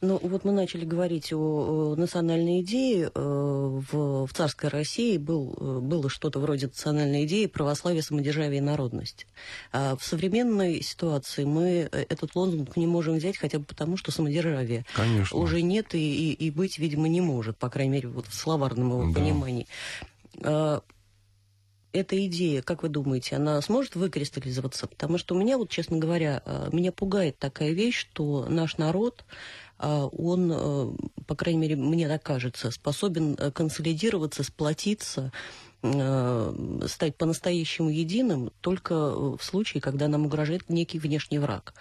Ну, 0.01 0.19
вот 0.21 0.45
мы 0.45 0.51
начали 0.51 0.85
говорить 0.85 1.33
о, 1.33 1.93
о 1.93 1.97
национальной 1.97 2.61
идее. 2.61 3.13
Э, 3.15 3.81
в, 3.93 4.27
в 4.27 4.33
царской 4.35 4.69
России 4.69 5.17
был, 5.17 5.55
э, 5.57 5.79
было 5.79 6.11
что-то 6.11 6.41
вроде 6.41 6.67
национальной 6.67 7.25
идеи 7.25 7.47
православие, 7.47 8.03
самодержавие 8.03 8.59
и 8.59 8.61
народность. 8.61 9.29
А 9.71 9.95
в 9.95 10.05
современной 10.05 10.83
ситуации 10.83 11.45
мы 11.45 11.89
э, 11.91 12.05
этот 12.09 12.35
лозунг 12.35 12.77
не 12.77 12.89
можем 12.89 13.15
взять 13.15 13.37
хотя 13.37 13.61
бы 13.61 13.65
потому, 13.65 13.97
что 13.97 14.11
самодержавие 14.11 14.85
Конечно. 14.97 15.39
уже 15.39 15.63
нет 15.63 15.95
и, 15.95 16.33
и, 16.33 16.47
и 16.47 16.51
быть, 16.51 16.79
видимо, 16.79 17.07
не 17.07 17.21
может, 17.21 17.57
по 17.57 17.71
крайней 17.71 17.93
мере, 17.93 18.09
вот 18.09 18.27
в 18.27 18.35
словарном 18.35 18.89
его 18.89 19.07
да. 19.07 19.21
понимании. 19.21 19.69
Эта 21.93 22.25
идея, 22.27 22.63
как 22.63 22.83
вы 22.83 22.89
думаете, 22.89 23.37
она 23.37 23.61
сможет 23.61 23.97
выкристаллизоваться? 23.97 24.87
Потому 24.87 25.19
что 25.19 25.35
у 25.35 25.39
меня, 25.39 25.59
вот, 25.59 25.69
честно 25.69 25.99
говоря, 25.99 26.43
э, 26.45 26.71
меня 26.73 26.91
пугает 26.91 27.39
такая 27.39 27.73
вещь, 27.73 27.99
что 27.99 28.47
наш 28.49 28.79
народ, 28.79 29.25
э, 29.79 30.09
он, 30.13 30.51
э, 30.55 30.93
по 31.27 31.35
крайней 31.35 31.61
мере, 31.61 31.77
мне 31.77 32.09
так 32.09 32.23
кажется, 32.23 32.71
способен 32.71 33.37
консолидироваться, 33.37 34.43
сплотиться, 34.43 35.33
стать 35.83 37.17
по-настоящему 37.17 37.91
единым 37.91 38.53
только 38.61 38.95
в 39.37 39.43
случае, 39.43 39.81
когда 39.81 40.07
нам 40.07 40.27
угрожает 40.27 40.71
некий 40.71 41.01
внешний 41.01 41.41
враг. 41.41 41.75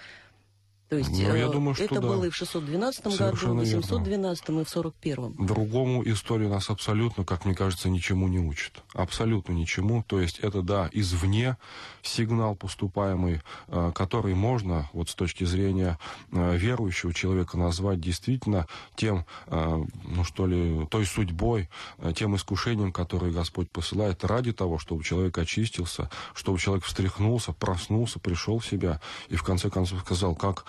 То 0.91 0.97
есть 0.97 1.10
Ну, 1.10 1.21
я 1.21 1.47
э, 1.47 1.49
думаю, 1.49 1.73
что 1.73 1.86
это 1.86 2.01
да. 2.01 2.01
было 2.01 2.25
и 2.25 2.30
в 2.30 2.36
612 2.36 3.04
году, 3.06 3.15
Совершенно 3.15 3.62
в 3.62 3.63
верно. 3.63 3.82
812 3.82 4.49
и 4.49 4.63
в 4.65 4.69
41 4.69 5.36
Другому 5.47 6.04
история 6.04 6.49
нас 6.49 6.69
абсолютно, 6.69 7.23
как 7.23 7.45
мне 7.45 7.56
кажется, 7.56 7.88
ничему 7.88 8.27
не 8.27 8.39
учит. 8.39 8.84
Абсолютно 8.93 9.54
ничему. 9.54 10.04
То 10.06 10.19
есть 10.19 10.39
это, 10.39 10.62
да, 10.62 10.89
извне 10.91 11.56
сигнал 12.01 12.56
поступаемый, 12.56 13.41
э, 13.69 13.91
который 13.95 14.36
можно, 14.36 14.89
вот 14.91 15.10
с 15.10 15.15
точки 15.15 15.45
зрения 15.45 15.97
э, 16.34 16.58
верующего 16.58 17.13
человека, 17.13 17.58
назвать 17.58 18.01
действительно 18.01 18.67
тем, 18.97 19.25
ну 19.47 20.23
что 20.25 20.45
ли, 20.45 20.86
той 20.88 21.06
судьбой, 21.06 21.69
тем 22.15 22.36
искушением, 22.36 22.91
которое 22.91 23.32
Господь 23.32 23.71
посылает 23.71 24.25
ради 24.25 24.51
того, 24.51 24.77
чтобы 24.77 25.04
человек 25.04 25.38
очистился, 25.38 26.10
чтобы 26.34 26.60
человек 26.60 26.84
встряхнулся, 26.84 27.54
проснулся, 27.54 28.19
пришел 28.19 28.60
в 28.60 28.65
себя 28.65 28.99
и 29.30 29.36
в 29.38 29.43
конце 29.43 29.69
концов 29.69 30.01
сказал, 30.01 30.36
как 30.36 30.65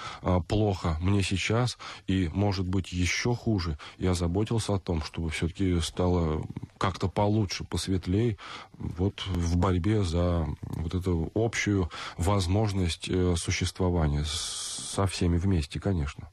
плохо 0.48 0.96
мне 1.00 1.22
сейчас 1.22 1.78
и 2.06 2.28
может 2.32 2.66
быть 2.66 2.92
еще 2.92 3.34
хуже. 3.34 3.78
Я 3.98 4.14
заботился 4.14 4.74
о 4.74 4.78
том, 4.78 5.02
чтобы 5.02 5.30
все-таки 5.30 5.80
стало 5.80 6.44
как-то 6.78 7.08
получше, 7.08 7.64
посветлей, 7.64 8.38
вот 8.78 9.24
в 9.26 9.56
борьбе 9.56 10.02
за 10.02 10.46
вот 10.62 10.94
эту 10.94 11.30
общую 11.34 11.88
возможность 12.18 13.08
э, 13.08 13.34
существования 13.36 14.24
со 14.24 15.06
всеми 15.06 15.38
вместе, 15.38 15.78
конечно. 15.78 16.28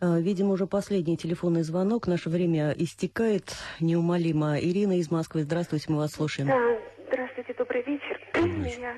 Э, 0.00 0.20
Видимо, 0.20 0.50
уже 0.50 0.66
последний 0.66 1.16
телефонный 1.16 1.62
звонок. 1.62 2.06
Наше 2.06 2.28
время 2.28 2.72
истекает 2.72 3.54
неумолимо. 3.80 4.58
Ирина 4.58 4.98
из 4.98 5.10
Москвы, 5.10 5.44
здравствуйте, 5.44 5.86
мы 5.88 5.98
вас 5.98 6.12
слушаем. 6.12 6.48
Да, 6.48 6.78
здравствуйте, 7.48 7.54
добрый 7.54 7.82
вечер. 7.82 8.20
У 8.34 8.46
вечер. 8.46 8.78
меня 8.78 8.94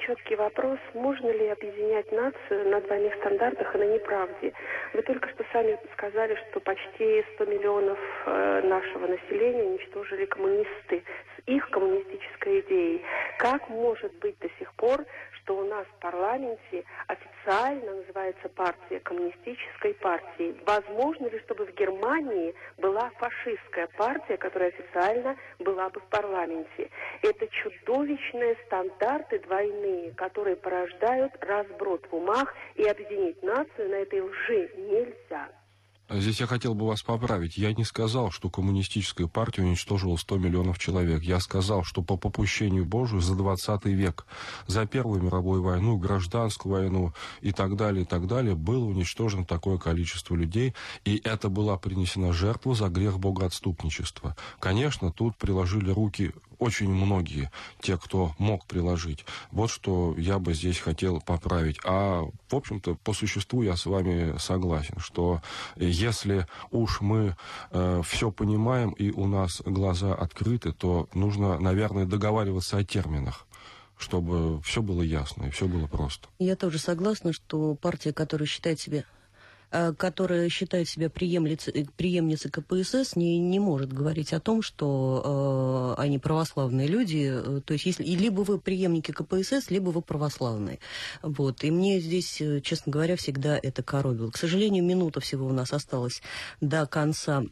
четкий 0.00 0.36
вопрос. 0.36 0.78
Можно 0.94 1.30
ли 1.30 1.48
объединять 1.48 2.10
нацию 2.12 2.68
на 2.68 2.80
двойных 2.80 3.14
стандартах 3.16 3.74
и 3.74 3.78
на 3.78 3.94
неправде? 3.94 4.52
Вы 4.92 5.02
только 5.02 5.28
что 5.30 5.44
сами 5.52 5.78
сказали, 5.94 6.36
что 6.50 6.60
почти 6.60 7.24
100 7.34 7.44
миллионов 7.46 7.98
э, 8.26 8.62
нашего 8.64 9.06
населения 9.06 9.64
уничтожили 9.64 10.26
коммунисты 10.26 11.02
с 11.36 11.48
их 11.48 11.68
коммунистической 11.70 12.60
идеей. 12.60 13.02
Как 13.38 13.68
может 13.68 14.12
быть 14.18 14.38
до 14.40 14.48
сих 14.58 14.72
пор, 14.74 15.04
что 15.44 15.58
у 15.58 15.64
нас 15.64 15.86
в 15.86 16.00
парламенте 16.00 16.84
официально 17.06 17.94
называется 17.94 18.48
партия 18.48 19.00
коммунистической 19.00 19.94
партией? 19.94 20.56
Возможно 20.66 21.26
ли, 21.26 21.38
чтобы 21.40 21.66
в 21.66 21.74
Германии 21.74 22.54
была 22.78 23.10
фашистская 23.18 23.88
партия, 23.98 24.38
которая 24.38 24.70
официально 24.70 25.36
была 25.58 25.90
бы 25.90 26.00
в 26.00 26.04
парламенте? 26.04 26.90
Это 27.22 27.46
чудовищные 27.48 28.56
стандарты 28.66 29.38
двойные, 29.40 30.12
которые 30.12 30.56
порождают 30.56 31.32
разброд 31.40 32.06
в 32.10 32.16
умах, 32.16 32.54
и 32.76 32.84
объединить 32.84 33.42
нацию 33.42 33.90
на 33.90 33.96
этой 33.96 34.20
лжи 34.20 34.70
нельзя. 34.76 35.50
Здесь 36.10 36.40
я 36.40 36.46
хотел 36.46 36.74
бы 36.74 36.86
вас 36.86 37.02
поправить. 37.02 37.56
Я 37.56 37.72
не 37.72 37.84
сказал, 37.84 38.30
что 38.30 38.50
коммунистическая 38.50 39.26
партия 39.26 39.62
уничтожила 39.62 40.16
100 40.16 40.36
миллионов 40.36 40.78
человек. 40.78 41.22
Я 41.22 41.40
сказал, 41.40 41.82
что 41.82 42.02
по 42.02 42.18
попущению 42.18 42.84
Божию 42.84 43.22
за 43.22 43.34
20 43.34 43.86
век, 43.86 44.26
за 44.66 44.84
Первую 44.86 45.22
мировую 45.22 45.62
войну, 45.62 45.96
гражданскую 45.96 46.74
войну 46.74 47.14
и 47.40 47.52
так 47.52 47.76
далее, 47.76 48.02
и 48.02 48.06
так 48.06 48.26
далее, 48.26 48.54
было 48.54 48.84
уничтожено 48.84 49.46
такое 49.46 49.78
количество 49.78 50.34
людей, 50.34 50.74
и 51.06 51.20
это 51.24 51.48
была 51.48 51.78
принесена 51.78 52.34
жертва 52.34 52.74
за 52.74 52.88
грех 52.88 53.18
богоотступничества. 53.18 54.36
Конечно, 54.60 55.10
тут 55.10 55.36
приложили 55.36 55.90
руки 55.90 56.32
очень 56.58 56.90
многие, 56.90 57.50
те, 57.80 57.96
кто 57.96 58.34
мог 58.38 58.66
приложить. 58.66 59.24
Вот 59.50 59.70
что 59.70 60.14
я 60.16 60.38
бы 60.38 60.54
здесь 60.54 60.78
хотел 60.78 61.20
поправить. 61.20 61.78
А, 61.84 62.24
в 62.48 62.54
общем-то, 62.54 62.96
по 62.96 63.12
существу 63.12 63.62
я 63.62 63.76
с 63.76 63.86
вами 63.86 64.36
согласен, 64.38 64.98
что 64.98 65.40
если 65.76 66.46
уж 66.70 67.00
мы 67.00 67.36
э, 67.70 68.02
все 68.04 68.30
понимаем 68.30 68.90
и 68.90 69.10
у 69.10 69.26
нас 69.26 69.62
глаза 69.64 70.14
открыты, 70.14 70.72
то 70.72 71.08
нужно, 71.14 71.58
наверное, 71.58 72.06
договариваться 72.06 72.78
о 72.78 72.84
терминах 72.84 73.46
чтобы 73.96 74.60
все 74.62 74.82
было 74.82 75.02
ясно 75.02 75.44
и 75.44 75.50
все 75.50 75.68
было 75.68 75.86
просто. 75.86 76.28
Я 76.40 76.56
тоже 76.56 76.78
согласна, 76.78 77.32
что 77.32 77.76
партия, 77.76 78.12
которая 78.12 78.46
считает 78.46 78.80
себя 78.80 79.04
которая 79.96 80.48
считает 80.48 80.88
себя 80.88 81.10
преемницей, 81.10 81.88
преемницей 81.96 82.50
КПСС, 82.50 83.16
не, 83.16 83.38
не 83.38 83.58
может 83.58 83.92
говорить 83.92 84.32
о 84.32 84.40
том, 84.40 84.62
что 84.62 85.96
э, 85.98 86.02
они 86.02 86.18
православные 86.18 86.86
люди. 86.86 87.32
Э, 87.32 87.60
То 87.64 87.72
есть, 87.72 87.86
если, 87.86 88.04
либо 88.04 88.42
вы 88.42 88.60
преемники 88.60 89.10
КПСС, 89.10 89.70
либо 89.70 89.90
вы 89.90 90.02
православные. 90.02 90.78
Вот. 91.22 91.64
И 91.64 91.70
мне 91.70 92.00
здесь, 92.00 92.40
э, 92.40 92.60
честно 92.60 92.92
говоря, 92.92 93.16
всегда 93.16 93.58
это 93.60 93.82
коробило. 93.82 94.30
К 94.30 94.36
сожалению, 94.36 94.84
минута 94.84 95.20
всего 95.20 95.46
у 95.46 95.52
нас 95.52 95.72
осталась 95.72 96.22
до 96.60 96.86
конца 96.86 97.44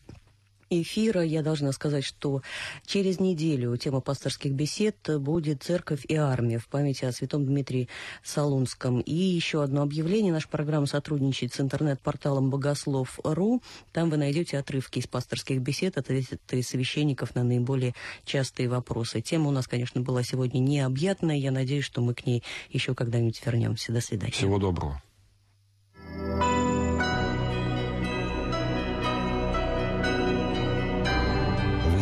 эфира 0.80 1.22
я 1.22 1.42
должна 1.42 1.72
сказать, 1.72 2.04
что 2.04 2.42
через 2.87 3.20
неделю 3.20 3.76
тема 3.76 4.00
пасторских 4.00 4.52
бесед 4.52 4.96
будет 5.18 5.62
«Церковь 5.62 6.04
и 6.06 6.14
армия» 6.14 6.58
в 6.58 6.68
памяти 6.68 7.04
о 7.04 7.12
святом 7.12 7.44
Дмитрии 7.44 7.88
Солунском. 8.22 9.00
И 9.00 9.14
еще 9.14 9.62
одно 9.62 9.82
объявление. 9.82 10.32
Наша 10.32 10.48
программа 10.48 10.87
сотрудничает 10.87 11.52
с 11.52 11.61
интернет-порталом 11.61 12.50
«Богослов.ру». 12.50 13.62
Там 13.92 14.11
вы 14.11 14.16
найдете 14.16 14.58
отрывки 14.58 15.00
из 15.00 15.06
пасторских 15.06 15.61
бесед, 15.61 15.98
ответы 15.98 16.62
священников 16.62 17.35
на 17.35 17.44
наиболее 17.44 17.94
частые 18.24 18.68
вопросы. 18.68 19.20
Тема 19.20 19.48
у 19.48 19.52
нас, 19.52 19.66
конечно, 19.66 20.00
была 20.00 20.22
сегодня 20.22 20.61
необъятная. 20.61 21.37
Я 21.37 21.50
надеюсь, 21.50 21.85
что 21.85 22.00
мы 22.00 22.14
к 22.14 22.24
ней 22.24 22.42
еще 22.70 22.94
когда-нибудь 22.94 23.44
вернемся. 23.44 23.92
До 23.92 24.00
свидания. 24.00 24.32
Всего 24.32 24.58
доброго. 24.58 25.02